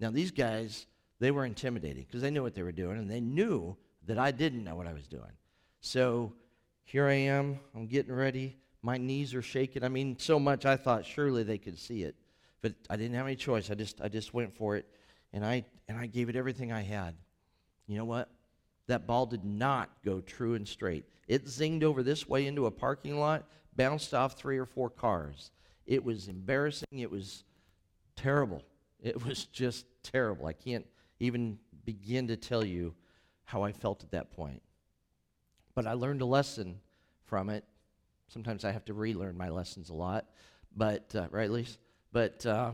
Now, 0.00 0.10
these 0.10 0.30
guys, 0.30 0.86
they 1.18 1.30
were 1.30 1.44
intimidating 1.44 2.04
because 2.04 2.20
they 2.20 2.30
knew 2.30 2.42
what 2.42 2.54
they 2.54 2.62
were 2.62 2.72
doing 2.72 2.98
and 2.98 3.10
they 3.10 3.20
knew 3.20 3.76
that 4.06 4.18
I 4.18 4.30
didn't 4.30 4.64
know 4.64 4.76
what 4.76 4.86
I 4.86 4.92
was 4.92 5.06
doing. 5.06 5.32
So 5.80 6.32
here 6.84 7.06
I 7.06 7.14
am. 7.14 7.58
I'm 7.74 7.86
getting 7.86 8.14
ready. 8.14 8.56
My 8.82 8.96
knees 8.96 9.34
are 9.34 9.42
shaking. 9.42 9.84
I 9.84 9.88
mean, 9.88 10.16
so 10.18 10.38
much 10.38 10.66
I 10.66 10.76
thought 10.76 11.04
surely 11.04 11.42
they 11.42 11.58
could 11.58 11.78
see 11.78 12.02
it. 12.02 12.14
But 12.60 12.74
I 12.90 12.96
didn't 12.96 13.14
have 13.14 13.26
any 13.26 13.36
choice. 13.36 13.70
I 13.70 13.74
just 13.74 14.00
I 14.00 14.08
just 14.08 14.34
went 14.34 14.54
for 14.54 14.76
it, 14.76 14.86
and 15.32 15.44
I 15.44 15.64
and 15.88 15.98
I 15.98 16.06
gave 16.06 16.28
it 16.28 16.36
everything 16.36 16.72
I 16.72 16.82
had. 16.82 17.14
You 17.86 17.96
know 17.96 18.04
what? 18.04 18.30
That 18.86 19.06
ball 19.06 19.26
did 19.26 19.44
not 19.44 19.90
go 20.04 20.20
true 20.20 20.54
and 20.54 20.66
straight. 20.66 21.04
It 21.26 21.44
zinged 21.44 21.82
over 21.82 22.02
this 22.02 22.26
way 22.26 22.46
into 22.46 22.66
a 22.66 22.70
parking 22.70 23.18
lot, 23.18 23.44
bounced 23.76 24.14
off 24.14 24.38
three 24.38 24.58
or 24.58 24.66
four 24.66 24.88
cars. 24.88 25.50
It 25.86 26.02
was 26.02 26.28
embarrassing. 26.28 26.98
It 26.98 27.10
was 27.10 27.44
terrible. 28.16 28.62
It 29.00 29.24
was 29.26 29.46
just 29.46 29.86
terrible. 30.02 30.46
I 30.46 30.52
can't 30.52 30.86
even 31.20 31.58
begin 31.84 32.28
to 32.28 32.36
tell 32.36 32.64
you 32.64 32.94
how 33.44 33.62
I 33.62 33.72
felt 33.72 34.02
at 34.02 34.10
that 34.10 34.30
point. 34.30 34.62
But 35.74 35.86
I 35.86 35.92
learned 35.94 36.22
a 36.22 36.26
lesson 36.26 36.80
from 37.24 37.50
it. 37.50 37.64
Sometimes 38.28 38.64
I 38.64 38.72
have 38.72 38.84
to 38.86 38.94
relearn 38.94 39.36
my 39.36 39.48
lessons 39.48 39.90
a 39.90 39.94
lot. 39.94 40.26
But, 40.76 41.14
uh, 41.14 41.28
right, 41.30 41.50
Lise? 41.50 41.78
But 42.12 42.44
uh, 42.46 42.72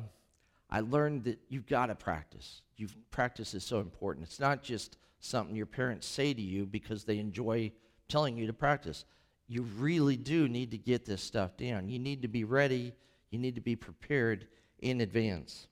I 0.71 0.81
learned 0.81 1.25
that 1.25 1.39
you've 1.49 1.67
got 1.67 1.87
to 1.87 1.95
practice. 1.95 2.63
You've, 2.77 2.95
practice 3.11 3.55
is 3.55 3.65
so 3.65 3.81
important. 3.81 4.27
It's 4.27 4.41
not 4.41 4.63
just 4.63 4.97
something 5.21 5.57
your 5.57 5.67
parents 5.67 6.07
say 6.07 6.35
to 6.35 6.43
you 6.43 6.67
because 6.67 7.05
they 7.05 7.19
enjoy 7.19 7.73
telling 8.09 8.37
you 8.37 8.47
to 8.47 8.53
practice. 8.53 9.05
You 9.49 9.63
really 9.79 10.17
do 10.17 10.49
need 10.49 10.71
to 10.71 10.79
get 10.79 11.05
this 11.05 11.23
stuff 11.23 11.57
down. 11.57 11.89
You 11.89 11.99
need 11.99 12.23
to 12.23 12.29
be 12.29 12.45
ready. 12.45 12.95
You 13.31 13.39
need 13.39 13.55
to 13.57 13.61
be 13.61 13.77
prepared 13.77 14.47
in 14.81 15.01
advance. 15.01 15.67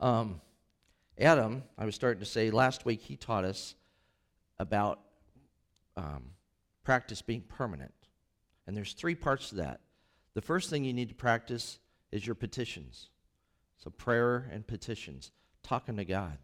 Um, 0.00 0.40
Adam, 1.18 1.62
I 1.78 1.84
was 1.84 1.94
starting 1.94 2.20
to 2.20 2.26
say 2.26 2.50
last 2.50 2.84
week, 2.84 3.00
he 3.02 3.16
taught 3.16 3.44
us 3.44 3.74
about 4.58 5.00
um, 5.96 6.24
practice 6.84 7.22
being 7.22 7.42
permanent. 7.42 7.94
And 8.66 8.76
there's 8.76 8.92
three 8.92 9.14
parts 9.14 9.50
to 9.50 9.56
that. 9.56 9.80
The 10.34 10.42
first 10.42 10.70
thing 10.70 10.84
you 10.84 10.92
need 10.92 11.08
to 11.10 11.14
practice 11.14 11.78
is 12.10 12.26
your 12.26 12.34
petitions. 12.34 13.08
So, 13.78 13.90
prayer 13.90 14.48
and 14.52 14.66
petitions, 14.66 15.32
talking 15.62 15.96
to 15.96 16.04
God. 16.04 16.38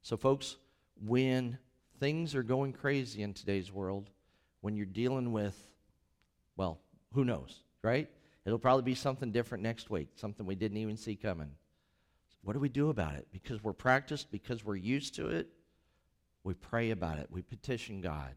So, 0.00 0.16
folks, 0.16 0.56
when 1.04 1.58
things 2.00 2.34
are 2.34 2.42
going 2.42 2.72
crazy 2.72 3.22
in 3.22 3.34
today's 3.34 3.70
world, 3.70 4.10
when 4.60 4.76
you're 4.76 4.86
dealing 4.86 5.32
with, 5.32 5.56
well, 6.56 6.80
who 7.12 7.24
knows, 7.24 7.60
right? 7.82 8.08
It'll 8.44 8.58
probably 8.58 8.82
be 8.82 8.94
something 8.94 9.30
different 9.30 9.62
next 9.62 9.90
week, 9.90 10.08
something 10.14 10.46
we 10.46 10.54
didn't 10.54 10.78
even 10.78 10.96
see 10.96 11.14
coming. 11.14 11.50
What 12.42 12.54
do 12.54 12.58
we 12.58 12.68
do 12.68 12.88
about 12.88 13.14
it? 13.14 13.28
Because 13.30 13.62
we're 13.62 13.72
practiced, 13.72 14.32
because 14.32 14.64
we're 14.64 14.76
used 14.76 15.14
to 15.16 15.28
it, 15.28 15.48
we 16.42 16.54
pray 16.54 16.90
about 16.90 17.18
it, 17.18 17.28
we 17.30 17.42
petition 17.42 18.00
God. 18.00 18.34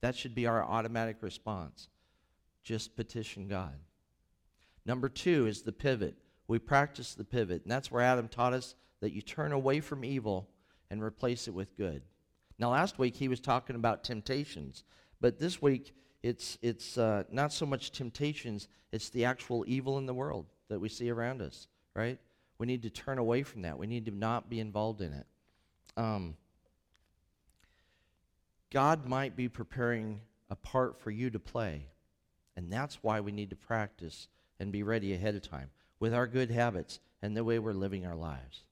That 0.00 0.16
should 0.16 0.34
be 0.34 0.46
our 0.46 0.64
automatic 0.64 1.18
response. 1.20 1.88
Just 2.62 2.96
petition 2.96 3.48
God. 3.48 3.74
Number 4.84 5.08
two 5.08 5.46
is 5.46 5.62
the 5.62 5.72
pivot. 5.72 6.16
We 6.46 6.58
practice 6.58 7.14
the 7.14 7.24
pivot, 7.24 7.62
and 7.62 7.70
that's 7.70 7.90
where 7.90 8.02
Adam 8.02 8.28
taught 8.28 8.54
us 8.54 8.74
that 9.00 9.12
you 9.12 9.22
turn 9.22 9.52
away 9.52 9.80
from 9.80 10.04
evil 10.04 10.48
and 10.90 11.02
replace 11.02 11.46
it 11.46 11.54
with 11.54 11.76
good. 11.76 12.02
Now, 12.58 12.70
last 12.70 12.98
week 12.98 13.16
he 13.16 13.28
was 13.28 13.40
talking 13.40 13.76
about 13.76 14.02
temptations, 14.02 14.84
but 15.20 15.38
this 15.38 15.62
week 15.62 15.94
it's, 16.22 16.58
it's 16.62 16.98
uh, 16.98 17.24
not 17.30 17.52
so 17.52 17.66
much 17.66 17.92
temptations, 17.92 18.68
it's 18.90 19.10
the 19.10 19.24
actual 19.24 19.64
evil 19.66 19.98
in 19.98 20.06
the 20.06 20.14
world 20.14 20.46
that 20.68 20.80
we 20.80 20.88
see 20.88 21.10
around 21.10 21.42
us, 21.42 21.68
right? 21.94 22.18
We 22.58 22.66
need 22.66 22.82
to 22.82 22.90
turn 22.90 23.18
away 23.18 23.42
from 23.42 23.62
that. 23.62 23.78
We 23.78 23.86
need 23.86 24.06
to 24.06 24.10
not 24.10 24.50
be 24.50 24.58
involved 24.58 25.00
in 25.00 25.12
it. 25.12 25.26
Um, 25.96 26.36
God 28.70 29.06
might 29.06 29.36
be 29.36 29.48
preparing 29.48 30.20
a 30.50 30.56
part 30.56 31.00
for 31.00 31.10
you 31.10 31.30
to 31.30 31.38
play, 31.38 31.86
and 32.58 32.72
that's 32.72 33.04
why 33.04 33.20
we 33.20 33.30
need 33.30 33.50
to 33.50 33.56
practice 33.56 34.26
and 34.58 34.72
be 34.72 34.82
ready 34.82 35.14
ahead 35.14 35.36
of 35.36 35.48
time 35.48 35.70
with 36.00 36.12
our 36.12 36.26
good 36.26 36.50
habits 36.50 36.98
and 37.22 37.36
the 37.36 37.44
way 37.44 37.60
we're 37.60 37.72
living 37.72 38.04
our 38.04 38.16
lives. 38.16 38.64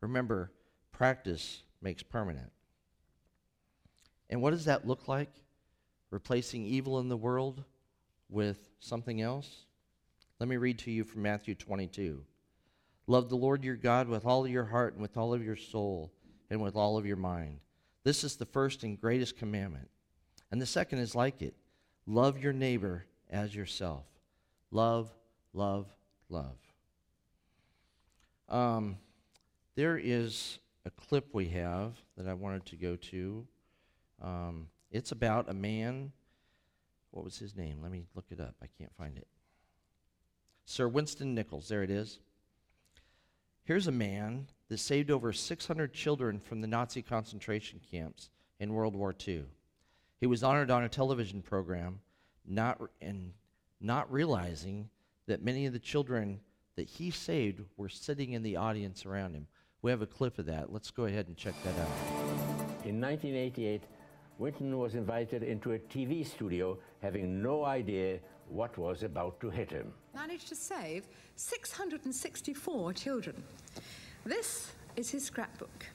Remember, 0.00 0.50
practice 0.92 1.60
makes 1.82 2.02
permanent. 2.02 2.50
And 4.30 4.40
what 4.40 4.52
does 4.52 4.64
that 4.64 4.86
look 4.86 5.08
like? 5.08 5.30
Replacing 6.10 6.64
evil 6.64 7.00
in 7.00 7.10
the 7.10 7.18
world 7.18 7.62
with 8.30 8.70
something 8.80 9.20
else? 9.20 9.66
Let 10.40 10.48
me 10.48 10.56
read 10.56 10.78
to 10.78 10.90
you 10.90 11.04
from 11.04 11.20
Matthew 11.20 11.54
22. 11.54 12.24
Love 13.06 13.28
the 13.28 13.36
Lord 13.36 13.62
your 13.62 13.76
God 13.76 14.08
with 14.08 14.24
all 14.24 14.46
of 14.46 14.50
your 14.50 14.64
heart 14.64 14.94
and 14.94 15.02
with 15.02 15.18
all 15.18 15.34
of 15.34 15.44
your 15.44 15.56
soul 15.56 16.10
and 16.48 16.62
with 16.62 16.76
all 16.76 16.96
of 16.96 17.04
your 17.04 17.18
mind. 17.18 17.58
This 18.04 18.24
is 18.24 18.36
the 18.36 18.46
first 18.46 18.84
and 18.84 18.98
greatest 18.98 19.36
commandment. 19.36 19.90
And 20.50 20.62
the 20.62 20.66
second 20.66 21.00
is 21.00 21.14
like 21.14 21.42
it 21.42 21.54
love 22.06 22.42
your 22.42 22.54
neighbor 22.54 23.04
as 23.34 23.54
yourself. 23.54 24.06
Love, 24.70 25.10
love, 25.52 25.86
love. 26.28 26.56
Um, 28.48 28.96
there 29.74 29.98
is 29.98 30.58
a 30.86 30.90
clip 30.90 31.28
we 31.32 31.48
have 31.48 31.94
that 32.16 32.28
I 32.28 32.34
wanted 32.34 32.64
to 32.66 32.76
go 32.76 32.96
to. 32.96 33.46
Um, 34.22 34.68
it's 34.90 35.10
about 35.12 35.50
a 35.50 35.54
man. 35.54 36.12
What 37.10 37.24
was 37.24 37.38
his 37.38 37.56
name? 37.56 37.80
Let 37.82 37.90
me 37.90 38.04
look 38.14 38.26
it 38.30 38.40
up. 38.40 38.54
I 38.62 38.66
can't 38.78 38.94
find 38.96 39.18
it. 39.18 39.26
Sir 40.64 40.86
Winston 40.86 41.34
Nichols. 41.34 41.68
There 41.68 41.82
it 41.82 41.90
is. 41.90 42.20
Here's 43.64 43.86
a 43.88 43.92
man 43.92 44.46
that 44.68 44.78
saved 44.78 45.10
over 45.10 45.32
600 45.32 45.92
children 45.92 46.38
from 46.38 46.60
the 46.60 46.66
Nazi 46.66 47.02
concentration 47.02 47.80
camps 47.90 48.30
in 48.60 48.74
World 48.74 48.94
War 48.94 49.14
II. 49.26 49.44
He 50.20 50.26
was 50.26 50.42
honored 50.42 50.70
on 50.70 50.84
a 50.84 50.88
television 50.88 51.42
program, 51.42 52.00
not 52.46 52.80
and 53.00 53.32
not 53.80 54.10
realizing 54.12 54.88
that 55.26 55.42
many 55.42 55.66
of 55.66 55.72
the 55.72 55.78
children 55.78 56.40
that 56.76 56.88
he 56.88 57.10
saved 57.10 57.60
were 57.76 57.88
sitting 57.88 58.32
in 58.32 58.42
the 58.42 58.56
audience 58.56 59.06
around 59.06 59.34
him. 59.34 59.46
We 59.82 59.90
have 59.90 60.02
a 60.02 60.06
clip 60.06 60.38
of 60.38 60.46
that. 60.46 60.72
Let's 60.72 60.90
go 60.90 61.04
ahead 61.04 61.28
and 61.28 61.36
check 61.36 61.54
that 61.62 61.78
out. 61.78 61.88
In 62.84 63.00
1988, 63.00 63.82
Winton 64.38 64.78
was 64.78 64.94
invited 64.94 65.42
into 65.42 65.72
a 65.72 65.78
TV 65.78 66.26
studio 66.26 66.78
having 67.02 67.42
no 67.42 67.64
idea 67.64 68.18
what 68.48 68.76
was 68.76 69.02
about 69.02 69.40
to 69.40 69.50
hit 69.50 69.70
him. 69.70 69.92
Managed 70.14 70.48
to 70.48 70.56
save 70.56 71.06
664 71.36 72.92
children. 72.92 73.42
This 74.24 74.72
is 74.96 75.10
his 75.10 75.24
scrapbook. 75.24 75.86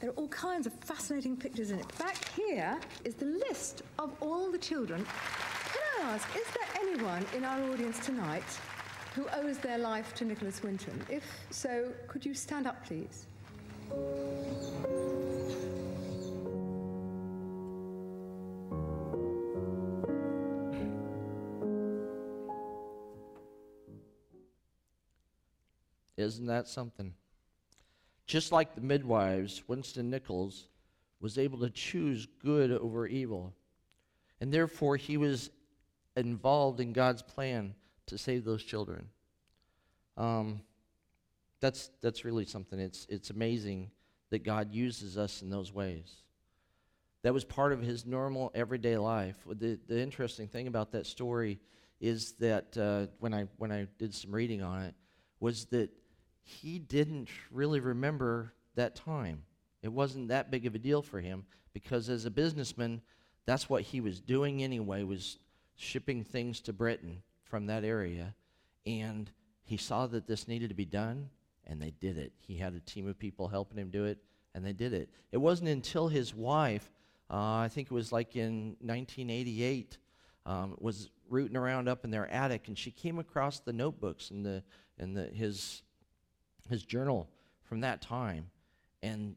There 0.00 0.10
are 0.10 0.14
all 0.14 0.28
kinds 0.28 0.66
of 0.66 0.74
fascinating 0.74 1.36
pictures 1.36 1.70
in 1.70 1.78
it. 1.78 1.98
Back 1.98 2.22
here 2.34 2.78
is 3.04 3.14
the 3.14 3.26
list 3.48 3.82
of 3.98 4.12
all 4.20 4.50
the 4.50 4.58
children. 4.58 5.06
I 5.98 6.02
ask, 6.02 6.28
is 6.36 6.44
there 6.54 6.82
anyone 6.82 7.24
in 7.34 7.44
our 7.44 7.62
audience 7.70 8.04
tonight 8.04 8.44
who 9.14 9.26
owes 9.34 9.58
their 9.58 9.78
life 9.78 10.14
to 10.16 10.24
Nicholas 10.24 10.62
Winton? 10.62 11.00
If 11.08 11.24
so, 11.50 11.92
could 12.06 12.24
you 12.24 12.34
stand 12.34 12.66
up, 12.66 12.84
please? 12.84 13.26
Isn't 26.16 26.46
that 26.46 26.68
something? 26.68 27.14
Just 28.26 28.52
like 28.52 28.74
the 28.74 28.80
midwives, 28.80 29.62
Winston 29.68 30.10
Nichols 30.10 30.68
was 31.20 31.38
able 31.38 31.60
to 31.60 31.70
choose 31.70 32.26
good 32.42 32.72
over 32.72 33.06
evil. 33.06 33.54
And 34.40 34.52
therefore, 34.52 34.96
he 34.96 35.16
was 35.16 35.50
involved 36.16 36.80
in 36.80 36.92
God's 36.92 37.22
plan 37.22 37.74
to 38.06 38.18
save 38.18 38.44
those 38.44 38.62
children. 38.62 39.08
Um, 40.16 40.60
that's, 41.60 41.90
that's 42.00 42.24
really 42.24 42.44
something. 42.44 42.78
It's, 42.78 43.06
it's 43.08 43.30
amazing 43.30 43.90
that 44.30 44.44
God 44.44 44.72
uses 44.72 45.18
us 45.18 45.42
in 45.42 45.50
those 45.50 45.72
ways. 45.72 46.12
That 47.22 47.34
was 47.34 47.44
part 47.44 47.72
of 47.72 47.82
his 47.82 48.06
normal 48.06 48.52
everyday 48.54 48.96
life. 48.96 49.36
The, 49.46 49.78
the 49.88 50.00
interesting 50.00 50.48
thing 50.48 50.68
about 50.68 50.92
that 50.92 51.06
story 51.06 51.58
is 52.00 52.32
that 52.34 52.76
uh, 52.76 53.06
when, 53.18 53.34
I, 53.34 53.46
when 53.56 53.72
I 53.72 53.88
did 53.98 54.14
some 54.14 54.32
reading 54.32 54.62
on 54.62 54.82
it, 54.82 54.94
was 55.40 55.66
that 55.66 55.90
he 56.42 56.78
didn't 56.78 57.28
really 57.50 57.80
remember 57.80 58.52
that 58.74 58.94
time. 58.94 59.42
It 59.82 59.92
wasn't 59.92 60.28
that 60.28 60.50
big 60.50 60.66
of 60.66 60.74
a 60.74 60.78
deal 60.78 61.02
for 61.02 61.20
him 61.20 61.44
because 61.72 62.08
as 62.08 62.24
a 62.24 62.30
businessman, 62.30 63.00
that's 63.44 63.68
what 63.68 63.82
he 63.82 64.00
was 64.00 64.20
doing 64.20 64.62
anyway, 64.62 65.02
was 65.02 65.38
shipping 65.76 66.24
things 66.24 66.60
to 66.62 66.72
Britain 66.72 67.22
from 67.44 67.66
that 67.66 67.84
area. 67.84 68.34
And 68.86 69.30
he 69.64 69.76
saw 69.76 70.06
that 70.08 70.26
this 70.26 70.48
needed 70.48 70.68
to 70.70 70.74
be 70.74 70.84
done, 70.84 71.30
and 71.66 71.80
they 71.80 71.90
did 71.90 72.18
it. 72.18 72.32
He 72.38 72.56
had 72.56 72.74
a 72.74 72.80
team 72.80 73.06
of 73.08 73.18
people 73.18 73.48
helping 73.48 73.78
him 73.78 73.90
do 73.90 74.04
it, 74.04 74.18
and 74.54 74.64
they 74.64 74.72
did 74.72 74.92
it. 74.92 75.10
It 75.32 75.38
wasn't 75.38 75.68
until 75.68 76.08
his 76.08 76.34
wife, 76.34 76.90
uh, 77.30 77.56
I 77.56 77.68
think 77.68 77.88
it 77.90 77.94
was 77.94 78.12
like 78.12 78.36
in 78.36 78.76
1988, 78.80 79.98
um, 80.46 80.76
was 80.78 81.10
rooting 81.28 81.56
around 81.56 81.88
up 81.88 82.04
in 82.04 82.10
their 82.10 82.30
attic, 82.32 82.68
and 82.68 82.78
she 82.78 82.90
came 82.90 83.18
across 83.18 83.58
the 83.58 83.72
notebooks 83.72 84.30
and 84.30 84.46
the 84.46 84.62
and 84.98 85.16
the 85.16 85.24
his 85.24 85.82
his 86.70 86.84
journal 86.84 87.28
from 87.64 87.80
that 87.80 88.00
time, 88.00 88.48
and 89.02 89.34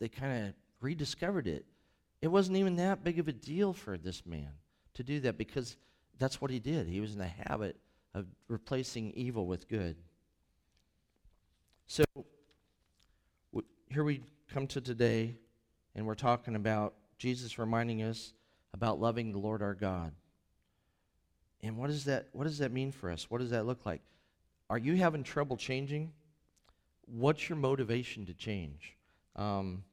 they 0.00 0.08
kind 0.08 0.48
of 0.48 0.54
rediscovered 0.80 1.46
it. 1.46 1.66
It 2.22 2.28
wasn't 2.28 2.56
even 2.56 2.76
that 2.76 3.04
big 3.04 3.18
of 3.18 3.28
a 3.28 3.32
deal 3.32 3.74
for 3.74 3.98
this 3.98 4.24
man 4.24 4.50
to 4.98 5.02
do 5.02 5.20
that 5.20 5.38
because 5.38 5.76
that's 6.18 6.40
what 6.40 6.50
he 6.50 6.58
did. 6.58 6.86
He 6.86 7.00
was 7.00 7.14
in 7.14 7.18
the 7.18 7.26
habit 7.48 7.76
of 8.14 8.26
replacing 8.48 9.12
evil 9.12 9.46
with 9.46 9.68
good. 9.68 9.96
So 11.86 12.04
w- 13.52 13.66
here 13.90 14.04
we 14.04 14.20
come 14.52 14.66
to 14.68 14.80
today, 14.80 15.36
and 15.94 16.06
we're 16.06 16.14
talking 16.14 16.54
about 16.54 16.94
Jesus 17.18 17.58
reminding 17.58 18.02
us 18.02 18.34
about 18.74 19.00
loving 19.00 19.32
the 19.32 19.38
Lord 19.38 19.62
our 19.62 19.74
God. 19.74 20.12
And 21.62 21.76
what 21.76 21.88
does 21.88 22.04
that 22.04 22.28
what 22.32 22.44
does 22.44 22.58
that 22.58 22.70
mean 22.70 22.92
for 22.92 23.10
us? 23.10 23.30
What 23.30 23.38
does 23.40 23.50
that 23.50 23.66
look 23.66 23.84
like? 23.86 24.02
Are 24.70 24.78
you 24.78 24.96
having 24.96 25.24
trouble 25.24 25.56
changing? 25.56 26.12
what's 27.10 27.48
your 27.48 27.56
motivation 27.56 28.26
to 28.26 28.34
change? 28.34 28.96
Um, 29.36 29.84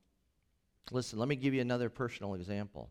listen, 0.91 1.19
let 1.19 1.27
me 1.27 1.35
give 1.35 1.53
you 1.53 1.61
another 1.61 1.89
personal 1.89 2.33
example. 2.35 2.89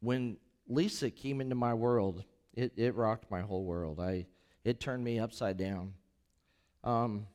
When 0.00 0.36
Lisa 0.68 1.10
came 1.10 1.40
into 1.40 1.54
my 1.54 1.74
world, 1.74 2.24
it, 2.54 2.72
it 2.76 2.94
rocked 2.94 3.30
my 3.30 3.40
whole 3.40 3.64
world. 3.64 4.00
I, 4.00 4.26
it 4.64 4.80
turned 4.80 5.02
me 5.02 5.18
upside 5.18 5.56
down. 5.56 5.94
Um, 6.84 7.26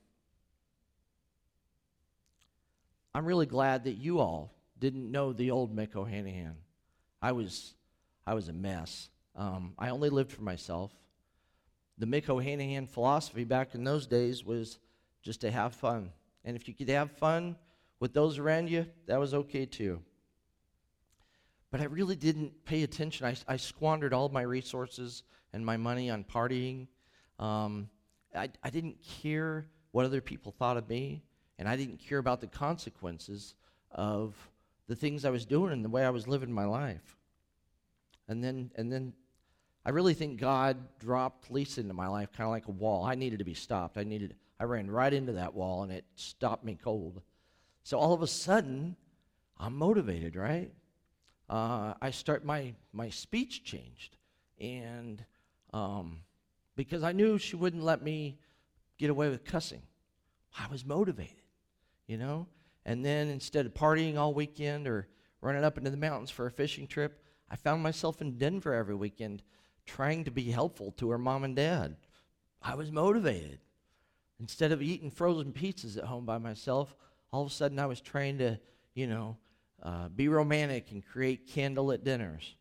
I'm 3.15 3.25
really 3.25 3.45
glad 3.45 3.85
that 3.85 3.93
you 3.93 4.19
all 4.19 4.53
didn't 4.79 5.11
know 5.11 5.33
the 5.33 5.51
old 5.51 5.75
Mick 5.75 5.95
O'Hanahan. 5.95 6.55
I 7.21 7.31
was, 7.31 7.73
I 8.25 8.33
was 8.33 8.49
a 8.49 8.53
mess. 8.53 9.09
Um, 9.35 9.73
I 9.77 9.89
only 9.89 10.09
lived 10.09 10.31
for 10.31 10.41
myself. 10.41 10.91
The 11.97 12.05
Mick 12.05 12.29
O'Hanahan 12.29 12.87
philosophy 12.87 13.43
back 13.43 13.75
in 13.75 13.83
those 13.83 14.07
days 14.07 14.43
was 14.43 14.79
just 15.21 15.41
to 15.41 15.51
have 15.51 15.73
fun 15.73 16.11
And 16.43 16.55
if 16.55 16.67
you 16.67 16.73
could 16.73 16.89
have 16.89 17.11
fun 17.11 17.55
with 17.99 18.13
those 18.13 18.37
around 18.37 18.69
you, 18.69 18.85
that 19.05 19.19
was 19.19 19.33
okay 19.33 19.65
too. 19.65 20.01
But 21.73 21.81
I 21.81 21.85
really 21.85 22.15
didn't 22.15 22.65
pay 22.65 22.83
attention. 22.83 23.25
I, 23.25 23.35
I 23.51 23.57
squandered 23.57 24.13
all 24.13 24.29
my 24.29 24.43
resources 24.43 25.23
and 25.53 25.65
my 25.65 25.75
money 25.75 26.11
on 26.11 26.23
partying. 26.23 26.85
Um, 27.39 27.89
I, 28.35 28.49
I 28.63 28.69
didn't 28.69 28.97
care 29.01 29.65
what 29.91 30.05
other 30.05 30.21
people 30.21 30.51
thought 30.51 30.77
of 30.77 30.87
me, 30.87 31.23
and 31.57 31.67
I 31.67 31.75
didn't 31.75 31.97
care 31.97 32.19
about 32.19 32.41
the 32.41 32.47
consequences 32.47 33.55
of 33.89 34.35
the 34.87 34.95
things 34.95 35.25
I 35.25 35.31
was 35.31 35.47
doing 35.47 35.73
and 35.73 35.83
the 35.83 35.89
way 35.89 36.05
I 36.05 36.11
was 36.11 36.27
living 36.27 36.51
my 36.51 36.65
life. 36.65 37.17
And 38.27 38.43
then, 38.43 38.69
and 38.75 38.93
then 38.93 39.11
I 39.83 39.89
really 39.89 40.13
think 40.13 40.39
God 40.39 40.77
dropped 40.99 41.49
Lisa 41.49 41.81
into 41.81 41.95
my 41.95 42.07
life 42.07 42.31
kind 42.33 42.45
of 42.45 42.51
like 42.51 42.67
a 42.67 42.71
wall. 42.71 43.03
I 43.03 43.15
needed 43.15 43.39
to 43.39 43.45
be 43.45 43.55
stopped. 43.55 43.97
I 43.97 44.03
needed, 44.03 44.35
I 44.59 44.65
ran 44.65 44.91
right 44.91 45.11
into 45.11 45.31
that 45.31 45.55
wall 45.55 45.81
and 45.81 45.91
it 45.91 46.05
stopped 46.13 46.63
me 46.63 46.77
cold. 46.79 47.23
So 47.81 47.97
all 47.97 48.13
of 48.13 48.21
a 48.21 48.27
sudden, 48.27 48.95
I'm 49.57 49.75
motivated, 49.75 50.35
right? 50.35 50.71
Uh, 51.49 51.93
I 52.01 52.11
start 52.11 52.45
my 52.45 52.73
my 52.93 53.09
speech 53.09 53.63
changed, 53.63 54.17
and 54.59 55.23
um, 55.73 56.19
because 56.75 57.03
I 57.03 57.11
knew 57.11 57.37
she 57.37 57.55
wouldn't 57.55 57.83
let 57.83 58.01
me 58.01 58.39
get 58.97 59.09
away 59.09 59.29
with 59.29 59.43
cussing, 59.43 59.81
I 60.57 60.67
was 60.67 60.85
motivated, 60.85 61.43
you 62.07 62.17
know. 62.17 62.47
And 62.85 63.03
then 63.03 63.29
instead 63.29 63.65
of 63.65 63.73
partying 63.73 64.17
all 64.17 64.33
weekend 64.33 64.87
or 64.87 65.07
running 65.41 65.63
up 65.63 65.77
into 65.77 65.89
the 65.89 65.97
mountains 65.97 66.31
for 66.31 66.45
a 66.45 66.51
fishing 66.51 66.87
trip, 66.87 67.23
I 67.49 67.55
found 67.55 67.83
myself 67.83 68.21
in 68.21 68.37
Denver 68.37 68.73
every 68.73 68.95
weekend 68.95 69.43
trying 69.85 70.23
to 70.23 70.31
be 70.31 70.51
helpful 70.51 70.91
to 70.93 71.09
her 71.09 71.17
mom 71.17 71.43
and 71.43 71.55
dad. 71.55 71.97
I 72.61 72.75
was 72.75 72.91
motivated. 72.91 73.59
Instead 74.39 74.71
of 74.71 74.81
eating 74.81 75.11
frozen 75.11 75.53
pizzas 75.53 75.97
at 75.97 76.05
home 76.05 76.25
by 76.25 76.37
myself, 76.37 76.95
all 77.31 77.43
of 77.43 77.47
a 77.47 77.53
sudden 77.53 77.79
I 77.79 77.85
was 77.85 78.01
trying 78.01 78.37
to, 78.39 78.59
you 78.93 79.07
know, 79.07 79.37
uh, 79.83 80.07
be 80.09 80.29
romantic 80.29 80.91
and 80.91 81.05
create 81.05 81.47
candlelit 81.47 82.03
dinners. 82.03 82.55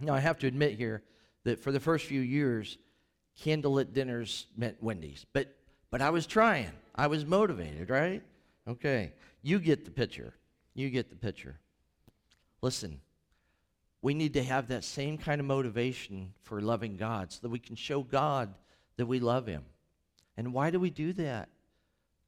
Now, 0.00 0.14
I 0.14 0.20
have 0.20 0.38
to 0.40 0.46
admit 0.46 0.76
here 0.76 1.02
that 1.44 1.60
for 1.60 1.70
the 1.70 1.80
first 1.80 2.06
few 2.06 2.20
years, 2.20 2.78
candlelit 3.40 3.92
dinners 3.92 4.46
meant 4.56 4.82
Wendy's. 4.82 5.26
But, 5.32 5.54
but 5.90 6.00
I 6.00 6.10
was 6.10 6.26
trying. 6.26 6.72
I 6.94 7.06
was 7.06 7.24
motivated, 7.24 7.90
right? 7.90 8.22
Okay. 8.66 9.12
You 9.42 9.58
get 9.58 9.84
the 9.84 9.90
picture. 9.90 10.34
You 10.74 10.90
get 10.90 11.10
the 11.10 11.16
picture. 11.16 11.58
Listen, 12.62 13.00
we 14.02 14.14
need 14.14 14.34
to 14.34 14.42
have 14.42 14.68
that 14.68 14.84
same 14.84 15.18
kind 15.18 15.40
of 15.40 15.46
motivation 15.46 16.32
for 16.42 16.60
loving 16.60 16.96
God 16.96 17.32
so 17.32 17.40
that 17.42 17.48
we 17.50 17.58
can 17.58 17.76
show 17.76 18.02
God 18.02 18.54
that 18.96 19.06
we 19.06 19.20
love 19.20 19.46
Him. 19.46 19.64
And 20.36 20.52
why 20.52 20.70
do 20.70 20.80
we 20.80 20.90
do 20.90 21.12
that? 21.14 21.48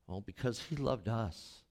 Well, 0.07 0.21
because 0.21 0.61
He 0.69 0.77
loved 0.77 1.09
us. 1.09 1.63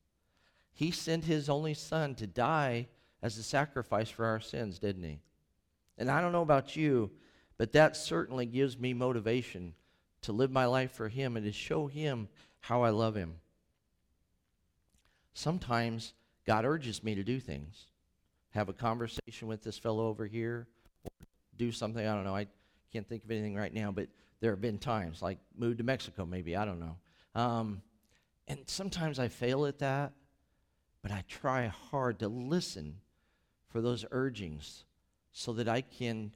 He 0.77 0.91
sent 0.91 1.25
His 1.25 1.49
only 1.49 1.73
Son 1.73 2.13
to 2.15 2.27
die 2.27 2.87
as 3.23 3.37
a 3.39 3.43
sacrifice 3.43 4.09
for 4.09 4.25
our 4.25 4.39
sins, 4.39 4.77
didn't 4.77 5.03
He? 5.03 5.19
And 5.97 6.09
I 6.11 6.21
don't 6.21 6.31
know 6.31 6.43
about 6.43 6.75
you, 6.75 7.09
but 7.57 7.71
that 7.71 7.97
certainly 7.97 8.45
gives 8.45 8.77
me 8.77 8.93
motivation 8.93 9.73
to 10.21 10.31
live 10.31 10.51
my 10.51 10.67
life 10.67 10.91
for 10.91 11.09
Him 11.09 11.35
and 11.35 11.45
to 11.47 11.51
show 11.51 11.87
Him 11.87 12.29
how 12.59 12.83
I 12.83 12.91
love 12.91 13.15
Him. 13.15 13.39
Sometimes 15.33 16.13
God 16.45 16.63
urges 16.63 17.03
me 17.03 17.15
to 17.15 17.23
do 17.23 17.39
things 17.39 17.87
have 18.57 18.69
a 18.69 18.73
conversation 18.73 19.47
with 19.47 19.63
this 19.63 19.77
fellow 19.77 20.07
over 20.07 20.25
here, 20.25 20.67
or 21.03 21.27
do 21.57 21.71
something. 21.71 22.05
I 22.05 22.13
don't 22.13 22.23
know. 22.23 22.35
I 22.35 22.47
can't 22.91 23.07
think 23.07 23.23
of 23.23 23.31
anything 23.31 23.55
right 23.55 23.73
now, 23.73 23.91
but 23.91 24.07
there 24.39 24.51
have 24.51 24.61
been 24.61 24.77
times, 24.77 25.21
like 25.21 25.37
move 25.57 25.77
to 25.77 25.83
Mexico, 25.83 26.25
maybe. 26.25 26.55
I 26.55 26.65
don't 26.65 26.79
know. 26.79 26.97
Um, 27.35 27.81
and 28.47 28.59
sometimes 28.65 29.19
I 29.19 29.27
fail 29.27 29.65
at 29.65 29.79
that, 29.79 30.13
but 31.07 31.15
I 31.15 31.23
try 31.29 31.67
hard 31.67 32.19
to 32.19 32.27
listen 32.27 32.97
for 33.69 33.79
those 33.79 34.03
urgings 34.11 34.83
so 35.31 35.53
that 35.53 35.69
I 35.69 35.79
can 35.79 36.33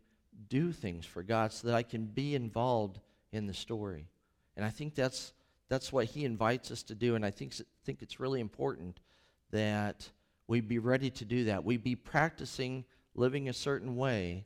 do 0.48 0.72
things 0.72 1.06
for 1.06 1.24
God, 1.24 1.52
so 1.52 1.68
that 1.68 1.76
I 1.76 1.84
can 1.84 2.06
be 2.06 2.36
involved 2.36 3.02
in 3.34 3.48
the 3.48 3.54
story. 3.54 4.08
And 4.56 4.66
I 4.66 4.70
think 4.70 4.96
that's, 4.96 5.34
that's 5.68 5.92
what 5.92 6.06
He 6.06 6.24
invites 6.24 6.72
us 6.72 6.84
to 6.84 6.96
do, 6.96 7.16
and 7.16 7.26
I 7.26 7.32
think, 7.32 7.54
think 7.84 8.02
it's 8.02 8.22
really 8.22 8.40
important 8.40 9.02
that 9.50 10.10
we 10.48 10.62
be 10.62 10.80
ready 10.80 11.10
to 11.10 11.26
do 11.26 11.44
that. 11.46 11.66
We 11.66 11.76
be 11.76 11.98
practicing 11.98 12.86
living 13.14 13.50
a 13.50 13.54
certain 13.54 13.98
way 13.98 14.46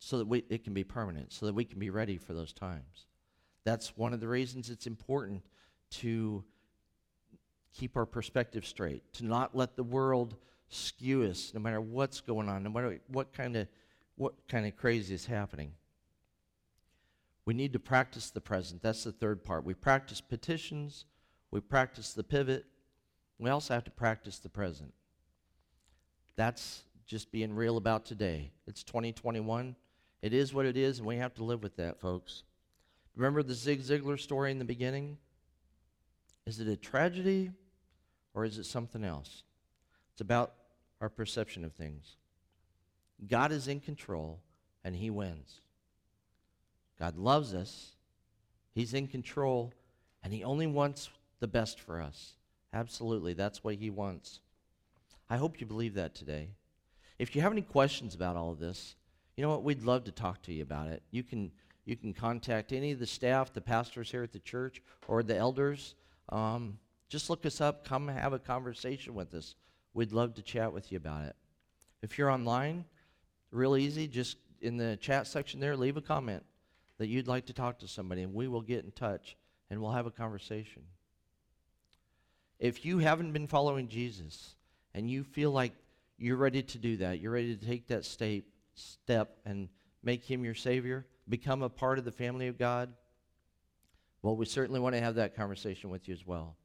so 0.00 0.18
that 0.18 0.26
we, 0.26 0.42
it 0.48 0.64
can 0.64 0.74
be 0.74 0.82
permanent, 0.82 1.32
so 1.32 1.46
that 1.46 1.54
we 1.54 1.64
can 1.64 1.78
be 1.78 1.90
ready 1.90 2.16
for 2.16 2.34
those 2.34 2.52
times. 2.52 3.06
That's 3.62 3.96
one 3.96 4.12
of 4.12 4.18
the 4.18 4.26
reasons 4.26 4.68
it's 4.68 4.88
important 4.88 5.44
to 5.90 6.42
keep 7.76 7.96
our 7.96 8.06
perspective 8.06 8.66
straight, 8.66 9.12
to 9.14 9.24
not 9.24 9.54
let 9.54 9.76
the 9.76 9.82
world 9.82 10.36
skew 10.68 11.22
us 11.24 11.52
no 11.54 11.60
matter 11.60 11.80
what's 11.80 12.20
going 12.20 12.48
on, 12.48 12.62
no 12.62 12.70
matter 12.70 12.98
what 13.08 13.32
kind 13.32 13.56
of 13.56 13.68
what 14.16 14.34
kind 14.48 14.66
of 14.66 14.76
crazy 14.76 15.14
is 15.14 15.26
happening. 15.26 15.72
We 17.44 17.52
need 17.54 17.74
to 17.74 17.78
practice 17.78 18.30
the 18.30 18.40
present. 18.40 18.82
That's 18.82 19.04
the 19.04 19.12
third 19.12 19.44
part. 19.44 19.64
We 19.64 19.74
practice 19.74 20.20
petitions, 20.20 21.04
we 21.50 21.60
practice 21.60 22.14
the 22.14 22.24
pivot, 22.24 22.64
we 23.38 23.50
also 23.50 23.74
have 23.74 23.84
to 23.84 23.90
practice 23.90 24.38
the 24.38 24.48
present. 24.48 24.94
That's 26.34 26.82
just 27.06 27.30
being 27.30 27.54
real 27.54 27.76
about 27.76 28.04
today. 28.06 28.52
It's 28.66 28.82
2021. 28.82 29.76
It 30.22 30.32
is 30.32 30.52
what 30.52 30.66
it 30.66 30.76
is, 30.76 30.98
and 30.98 31.06
we 31.06 31.16
have 31.18 31.34
to 31.34 31.44
live 31.44 31.62
with 31.62 31.76
that, 31.76 32.00
folks. 32.00 32.42
Remember 33.14 33.42
the 33.42 33.54
Zig 33.54 33.80
Ziglar 33.82 34.18
story 34.18 34.50
in 34.50 34.58
the 34.58 34.64
beginning? 34.64 35.18
Is 36.46 36.58
it 36.58 36.68
a 36.68 36.76
tragedy 36.76 37.50
or 38.36 38.44
is 38.44 38.58
it 38.58 38.66
something 38.66 39.02
else? 39.02 39.42
It's 40.12 40.20
about 40.20 40.52
our 41.00 41.08
perception 41.08 41.64
of 41.64 41.72
things. 41.72 42.16
God 43.26 43.50
is 43.50 43.66
in 43.66 43.80
control 43.80 44.40
and 44.84 44.94
he 44.94 45.10
wins. 45.10 45.60
God 46.98 47.16
loves 47.16 47.54
us. 47.54 47.96
He's 48.74 48.94
in 48.94 49.08
control 49.08 49.72
and 50.22 50.32
he 50.32 50.44
only 50.44 50.66
wants 50.66 51.08
the 51.40 51.48
best 51.48 51.80
for 51.80 52.00
us. 52.00 52.34
Absolutely. 52.72 53.32
That's 53.32 53.64
what 53.64 53.76
he 53.76 53.88
wants. 53.88 54.40
I 55.30 55.38
hope 55.38 55.60
you 55.60 55.66
believe 55.66 55.94
that 55.94 56.14
today. 56.14 56.50
If 57.18 57.34
you 57.34 57.40
have 57.40 57.52
any 57.52 57.62
questions 57.62 58.14
about 58.14 58.36
all 58.36 58.52
of 58.52 58.58
this, 58.58 58.96
you 59.36 59.42
know 59.42 59.48
what? 59.48 59.64
We'd 59.64 59.82
love 59.82 60.04
to 60.04 60.12
talk 60.12 60.42
to 60.42 60.52
you 60.52 60.62
about 60.62 60.88
it. 60.88 61.02
You 61.10 61.22
can, 61.22 61.50
you 61.86 61.96
can 61.96 62.12
contact 62.12 62.72
any 62.72 62.92
of 62.92 62.98
the 62.98 63.06
staff, 63.06 63.54
the 63.54 63.62
pastors 63.62 64.10
here 64.10 64.22
at 64.22 64.32
the 64.32 64.38
church, 64.40 64.82
or 65.08 65.22
the 65.22 65.36
elders. 65.36 65.94
Um, 66.28 66.78
just 67.08 67.30
look 67.30 67.46
us 67.46 67.60
up. 67.60 67.86
Come 67.86 68.08
have 68.08 68.32
a 68.32 68.38
conversation 68.38 69.14
with 69.14 69.34
us. 69.34 69.54
We'd 69.94 70.12
love 70.12 70.34
to 70.34 70.42
chat 70.42 70.72
with 70.72 70.90
you 70.92 70.96
about 70.96 71.24
it. 71.24 71.36
If 72.02 72.18
you're 72.18 72.30
online, 72.30 72.84
real 73.50 73.76
easy. 73.76 74.06
Just 74.08 74.36
in 74.60 74.76
the 74.76 74.96
chat 74.96 75.26
section 75.26 75.60
there, 75.60 75.76
leave 75.76 75.96
a 75.96 76.02
comment 76.02 76.44
that 76.98 77.08
you'd 77.08 77.28
like 77.28 77.46
to 77.46 77.52
talk 77.52 77.78
to 77.80 77.88
somebody, 77.88 78.22
and 78.22 78.34
we 78.34 78.48
will 78.48 78.62
get 78.62 78.84
in 78.84 78.90
touch 78.90 79.36
and 79.70 79.80
we'll 79.80 79.92
have 79.92 80.06
a 80.06 80.10
conversation. 80.10 80.82
If 82.58 82.84
you 82.84 82.98
haven't 82.98 83.32
been 83.32 83.46
following 83.46 83.88
Jesus 83.88 84.54
and 84.94 85.10
you 85.10 85.24
feel 85.24 85.50
like 85.50 85.72
you're 86.18 86.36
ready 86.36 86.62
to 86.62 86.78
do 86.78 86.96
that, 86.98 87.20
you're 87.20 87.32
ready 87.32 87.54
to 87.54 87.66
take 87.66 87.88
that 87.88 88.04
step, 88.04 88.44
step 88.74 89.36
and 89.44 89.68
make 90.02 90.24
him 90.24 90.44
your 90.44 90.54
Savior, 90.54 91.04
become 91.28 91.62
a 91.62 91.68
part 91.68 91.98
of 91.98 92.04
the 92.04 92.12
family 92.12 92.48
of 92.48 92.58
God, 92.58 92.92
well, 94.22 94.36
we 94.36 94.46
certainly 94.46 94.80
want 94.80 94.94
to 94.94 95.00
have 95.00 95.16
that 95.16 95.36
conversation 95.36 95.90
with 95.90 96.08
you 96.08 96.14
as 96.14 96.26
well. 96.26 96.56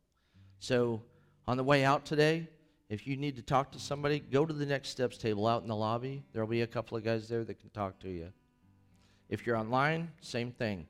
So, 0.62 1.02
on 1.48 1.58
the 1.58 1.64
way 1.64 1.84
out 1.84 2.06
today, 2.06 2.48
if 2.88 3.08
you 3.08 3.18
need 3.18 3.36
to 3.36 3.42
talk 3.42 3.72
to 3.72 3.80
somebody, 3.80 4.20
go 4.20 4.46
to 4.46 4.54
the 4.54 4.66
next 4.66 4.90
steps 4.90 5.18
table 5.18 5.48
out 5.48 5.64
in 5.64 5.68
the 5.68 5.76
lobby. 5.76 6.24
There'll 6.34 6.48
be 6.48 6.62
a 6.62 6.68
couple 6.68 6.96
of 6.96 7.04
guys 7.04 7.28
there 7.28 7.44
that 7.44 7.60
can 7.60 7.72
talk 7.72 7.98
to 8.02 8.10
you. 8.10 8.32
If 9.28 9.48
you're 9.48 9.56
online, 9.56 10.12
same 10.22 10.52
thing. 10.52 10.86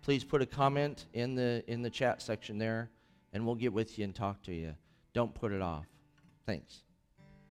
Please 0.00 0.22
put 0.22 0.42
a 0.42 0.46
comment 0.46 1.06
in 1.12 1.34
the 1.34 1.64
in 1.66 1.82
the 1.82 1.90
chat 1.90 2.22
section 2.22 2.56
there 2.56 2.88
and 3.32 3.44
we'll 3.44 3.56
get 3.56 3.72
with 3.72 3.98
you 3.98 4.04
and 4.04 4.14
talk 4.14 4.42
to 4.44 4.54
you. 4.54 4.76
Don't 5.12 5.34
put 5.34 5.50
it 5.50 5.60
off. 5.60 5.86
Thanks. 6.46 6.84